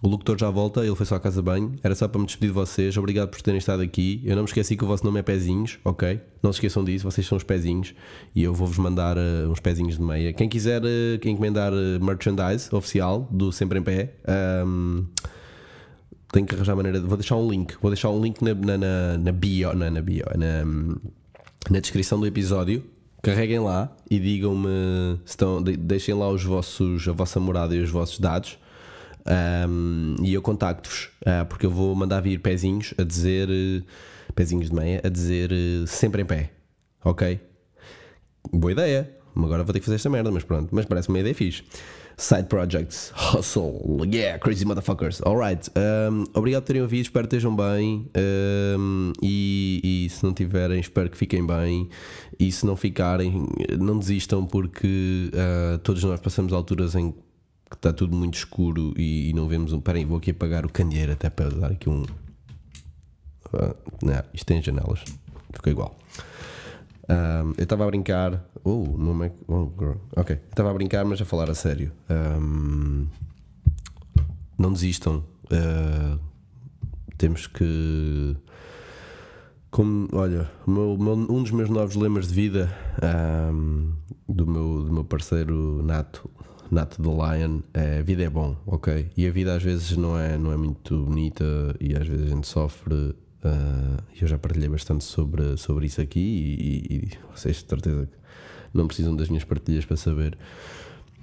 O 0.05 0.07
locutor 0.07 0.37
já 0.37 0.51
volta, 0.51 0.85
ele 0.85 0.95
foi 0.95 1.03
só 1.03 1.15
à 1.15 1.19
casa 1.19 1.37
de 1.37 1.41
banho. 1.41 1.79
Era 1.81 1.95
só 1.95 2.07
para 2.07 2.21
me 2.21 2.27
despedir 2.27 2.49
de 2.49 2.53
vocês. 2.53 2.95
Obrigado 2.95 3.29
por 3.29 3.41
terem 3.41 3.57
estado 3.57 3.81
aqui. 3.81 4.21
Eu 4.23 4.35
não 4.35 4.43
me 4.43 4.47
esqueci 4.47 4.77
que 4.77 4.83
o 4.83 4.87
vosso 4.87 5.03
nome 5.03 5.19
é 5.19 5.23
Pezinhos, 5.23 5.79
ok? 5.83 6.21
Não 6.43 6.53
se 6.53 6.57
esqueçam 6.57 6.83
disso, 6.83 7.09
vocês 7.09 7.25
são 7.25 7.35
os 7.35 7.43
Pezinhos. 7.43 7.95
E 8.35 8.43
eu 8.43 8.53
vou-vos 8.53 8.77
mandar 8.77 9.17
uh, 9.17 9.49
uns 9.49 9.59
pezinhos 9.59 9.97
de 9.97 10.03
meia. 10.03 10.31
Quem 10.31 10.47
quiser 10.47 10.83
uh, 10.83 11.27
encomendar 11.27 11.73
uh, 11.73 12.05
merchandise 12.05 12.69
oficial 12.71 13.27
do 13.31 13.51
Sempre 13.51 13.79
em 13.79 13.81
Pé, 13.81 14.13
um, 14.67 15.07
tenho 16.31 16.45
que 16.45 16.53
arranjar 16.53 16.75
maneira. 16.75 16.99
De, 16.99 17.07
vou 17.07 17.17
deixar 17.17 17.37
um 17.37 17.49
link. 17.49 17.73
Vou 17.81 17.89
deixar 17.89 18.11
um 18.11 18.21
link 18.21 18.43
na, 18.43 18.53
na, 18.53 18.77
na, 18.77 19.17
na 19.17 19.31
bio, 19.31 19.73
na, 19.73 19.89
na 19.89 20.01
bio, 20.03 20.25
na, 20.37 20.65
na 21.67 21.79
descrição 21.79 22.19
do 22.19 22.27
episódio 22.27 22.83
carreguem 23.23 23.57
lá 23.57 23.91
e 24.07 24.19
digam-me 24.19 24.69
estão, 25.25 25.59
deixem 25.63 26.13
lá 26.13 26.29
os 26.29 26.43
vossos, 26.43 27.07
a 27.07 27.11
vossa 27.11 27.39
morada 27.39 27.75
e 27.75 27.79
os 27.81 27.89
vossos 27.89 28.19
dados 28.19 28.59
um, 29.27 30.15
e 30.21 30.33
eu 30.33 30.41
contacto-vos, 30.41 31.09
uh, 31.21 31.45
porque 31.47 31.65
eu 31.65 31.71
vou 31.71 31.95
mandar 31.95 32.21
vir 32.21 32.39
pezinhos 32.39 32.93
a 32.97 33.03
dizer, 33.03 33.49
pezinhos 34.35 34.69
de 34.69 34.75
meia, 34.75 35.01
a 35.03 35.09
dizer 35.09 35.51
sempre 35.87 36.21
em 36.21 36.25
pé, 36.25 36.51
ok? 37.03 37.39
Boa 38.51 38.71
ideia, 38.71 39.09
agora 39.35 39.63
vou 39.63 39.73
ter 39.73 39.79
que 39.79 39.85
fazer 39.85 39.95
esta 39.95 40.09
merda, 40.09 40.31
mas 40.31 40.43
pronto, 40.43 40.69
mas 40.71 40.85
parece 40.85 41.09
uma 41.09 41.19
ideia 41.19 41.33
fixe. 41.33 41.63
Side 42.17 42.47
projects, 42.47 43.11
hustle, 43.13 43.75
yeah, 44.05 44.39
crazy 44.39 44.63
motherfuckers. 44.63 45.21
Alright, 45.21 45.69
um, 45.75 46.23
obrigado 46.33 46.61
por 46.61 46.67
terem 46.67 46.81
ouvido, 46.81 47.01
espero 47.01 47.27
que 47.27 47.35
estejam 47.35 47.53
bem. 47.53 48.09
Um, 48.77 49.11
e, 49.21 50.05
e, 50.05 50.09
se 50.09 50.23
não 50.23 50.33
tiverem, 50.33 50.79
espero 50.79 51.09
que 51.09 51.17
fiquem 51.17 51.45
bem. 51.45 51.89
E 52.39 52.49
se 52.53 52.65
não 52.65 52.77
ficarem, 52.77 53.45
não 53.77 53.99
desistam, 53.99 54.45
porque 54.45 55.29
uh, 55.33 55.77
todos 55.79 56.01
nós 56.05 56.21
passamos 56.21 56.53
alturas 56.53 56.95
em 56.95 57.11
que 57.11 57.24
está 57.75 57.93
tudo 57.93 58.15
muito 58.15 58.35
escuro 58.35 58.93
e, 58.97 59.29
e 59.29 59.33
não 59.33 59.47
vemos 59.47 59.73
um. 59.73 59.79
Peraí, 59.79 60.05
vou 60.05 60.17
aqui 60.17 60.31
apagar 60.31 60.65
o 60.65 60.69
candeeiro 60.69 61.11
até 61.11 61.29
para 61.29 61.49
dar 61.49 61.71
aqui 61.71 61.89
um. 61.89 62.03
Uh, 62.03 63.75
não, 64.01 64.23
isto 64.33 64.45
tem 64.45 64.61
janelas, 64.61 65.03
ficou 65.53 65.71
igual. 65.71 65.97
Um, 67.07 67.53
eu 67.57 67.63
estava 67.63 67.83
a 67.83 67.87
brincar. 67.87 68.43
Oh, 68.63 68.95
não 68.97 69.23
é. 69.23 69.31
Oh, 69.47 69.69
girl. 69.77 69.97
Ok, 70.15 70.39
estava 70.49 70.71
a 70.71 70.73
brincar, 70.73 71.05
mas 71.05 71.21
a 71.21 71.25
falar 71.25 71.49
a 71.49 71.55
sério. 71.55 71.91
Um, 72.09 73.07
não 74.57 74.73
desistam. 74.73 75.23
Uh, 75.45 76.19
temos 77.17 77.47
que. 77.47 78.35
Como, 79.69 80.07
olha, 80.13 80.49
meu, 80.65 80.97
meu, 80.97 81.13
um 81.13 81.43
dos 81.43 81.51
meus 81.51 81.69
novos 81.69 81.95
lemas 81.95 82.29
de 82.29 82.33
vida 82.33 82.73
um, 83.51 83.91
do, 84.27 84.47
meu, 84.47 84.83
do 84.83 84.93
meu 84.93 85.03
parceiro 85.03 85.83
Nato 85.83 86.29
Nato 86.71 87.01
the 87.01 87.09
Lion, 87.09 87.59
é, 87.73 87.99
a 87.99 88.01
vida 88.01 88.23
é 88.23 88.29
bom, 88.29 88.55
ok? 88.65 89.09
E 89.15 89.27
a 89.27 89.31
vida 89.31 89.55
às 89.55 89.63
vezes 89.63 89.95
não 89.95 90.17
é, 90.17 90.37
não 90.37 90.51
é 90.51 90.57
muito 90.57 91.05
bonita 91.05 91.43
e 91.79 91.95
às 91.95 92.07
vezes 92.07 92.25
a 92.25 92.35
gente 92.35 92.47
sofre. 92.47 92.93
Uh, 92.93 94.01
eu 94.19 94.27
já 94.27 94.39
partilhei 94.39 94.67
bastante 94.67 95.03
sobre, 95.03 95.55
sobre 95.57 95.85
isso 95.85 96.01
aqui 96.01 96.19
e, 96.19 96.95
e, 96.95 97.09
vocês 97.31 97.57
de 97.57 97.69
certeza 97.69 98.07
que 98.07 98.17
não 98.73 98.87
precisam 98.87 99.15
das 99.15 99.29
minhas 99.29 99.43
partilhas 99.43 99.85
para 99.85 99.95
saber. 99.95 100.35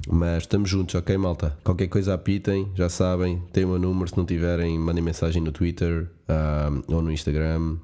Mas 0.08 0.44
estamos 0.44 0.70
juntos, 0.70 0.94
ok, 0.94 1.16
malta? 1.16 1.56
Qualquer 1.64 1.88
coisa 1.88 2.14
apitem, 2.14 2.70
já 2.74 2.88
sabem, 2.88 3.42
tem 3.52 3.64
o 3.64 3.68
meu 3.68 3.78
número. 3.78 4.08
Se 4.08 4.16
não 4.16 4.24
tiverem, 4.24 4.78
mandem 4.78 5.02
mensagem 5.02 5.42
no 5.42 5.52
Twitter 5.52 6.08
uh, 6.28 6.94
ou 6.94 7.02
no 7.02 7.10
Instagram. 7.10 7.76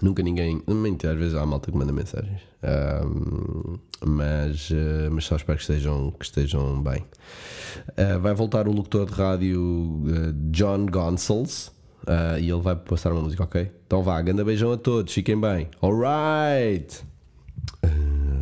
Nunca 0.00 0.22
ninguém. 0.22 0.62
Mentira, 0.66 1.12
às 1.12 1.18
vezes 1.18 1.34
há 1.34 1.44
malta 1.44 1.70
que 1.70 1.76
manda 1.76 1.92
mensagens. 1.92 2.40
Mas, 4.04 4.70
uh, 4.70 5.10
mas 5.10 5.24
só 5.24 5.36
espero 5.36 5.58
que 5.58 5.62
estejam, 5.62 6.12
que 6.12 6.24
estejam 6.24 6.80
bem. 6.82 7.04
Uh, 7.90 8.18
vai 8.20 8.34
voltar 8.34 8.68
o 8.68 8.72
locutor 8.72 9.06
de 9.06 9.12
rádio 9.12 9.60
uh, 9.60 10.32
John 10.50 10.86
Gonçalves 10.86 11.72
e 12.40 12.48
ele 12.48 12.62
vai 12.62 12.74
passar 12.74 13.12
uma 13.12 13.20
música, 13.20 13.42
ok? 13.42 13.70
Então 13.86 14.02
vá, 14.02 14.20
grande 14.22 14.42
beijão 14.42 14.72
a 14.72 14.78
todos, 14.78 15.12
fiquem 15.12 15.38
bem. 15.38 15.68
Alright! 15.82 17.04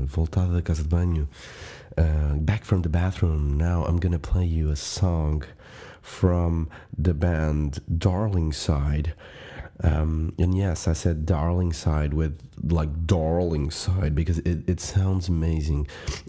voltada 0.07 0.53
da 0.53 0.63
casa 0.63 0.85
de 0.85 0.89
banho. 0.89 1.29
back 2.41 2.65
from 2.65 2.83
the 2.83 2.89
bathroom. 2.89 3.57
Now 3.57 3.85
I'm 3.85 3.99
gonna 3.99 4.21
play 4.21 4.47
you 4.47 4.71
a 4.71 4.77
song 4.77 5.43
from 6.01 6.69
the 6.97 7.13
band 7.13 7.81
Darling 7.99 8.53
Side. 8.53 9.15
Um, 9.83 10.35
and 10.39 10.57
yes, 10.57 10.89
I 10.89 10.95
said 10.95 11.27
darling 11.27 11.73
side 11.73 12.15
with 12.15 12.41
like 12.63 13.07
darling 13.07 13.71
side 13.71 14.15
because 14.15 14.39
it, 14.39 14.69
it 14.69 14.81
sounds 14.81 15.29
amazing. 15.29 15.87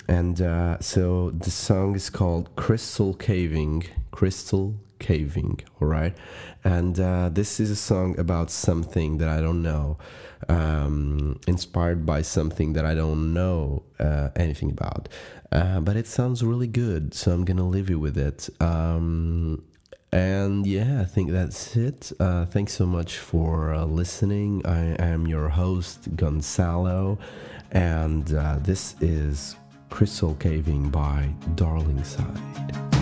And 0.07 0.41
uh, 0.41 0.79
so 0.79 1.31
the 1.31 1.51
song 1.51 1.95
is 1.95 2.09
called 2.09 2.55
Crystal 2.55 3.13
Caving. 3.13 3.85
Crystal 4.11 4.75
Caving, 4.99 5.61
all 5.79 5.87
right? 5.87 6.15
And 6.63 6.99
uh, 6.99 7.29
this 7.29 7.59
is 7.59 7.69
a 7.69 7.75
song 7.75 8.19
about 8.19 8.49
something 8.51 9.19
that 9.19 9.29
I 9.29 9.39
don't 9.39 9.61
know, 9.61 9.97
um, 10.49 11.39
inspired 11.47 12.05
by 12.05 12.23
something 12.23 12.73
that 12.73 12.85
I 12.85 12.95
don't 12.95 13.33
know 13.33 13.83
uh, 13.99 14.29
anything 14.35 14.71
about. 14.71 15.07
Uh, 15.51 15.79
but 15.79 15.95
it 15.95 16.07
sounds 16.07 16.43
really 16.43 16.67
good, 16.67 17.13
so 17.13 17.31
I'm 17.31 17.45
gonna 17.45 17.67
leave 17.67 17.89
you 17.89 17.99
with 17.99 18.17
it. 18.17 18.49
Um, 18.59 19.63
and 20.17 20.65
yeah, 20.65 21.01
I 21.01 21.05
think 21.05 21.31
that's 21.31 21.75
it. 21.77 22.11
Uh, 22.19 22.45
thanks 22.45 22.73
so 22.73 22.85
much 22.87 23.19
for 23.19 23.73
uh, 23.73 23.85
listening. 23.85 24.65
I 24.65 24.95
am 24.99 25.27
your 25.27 25.47
host, 25.47 26.15
Gonzalo, 26.15 27.19
and 27.71 28.33
uh, 28.33 28.57
this 28.59 28.95
is 28.99 29.55
Crystal 29.91 30.33
Caving 30.35 30.89
by 30.89 31.29
Darling 31.55 32.03
Side. 32.03 32.96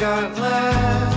got 0.00 0.38
left. 0.38 1.09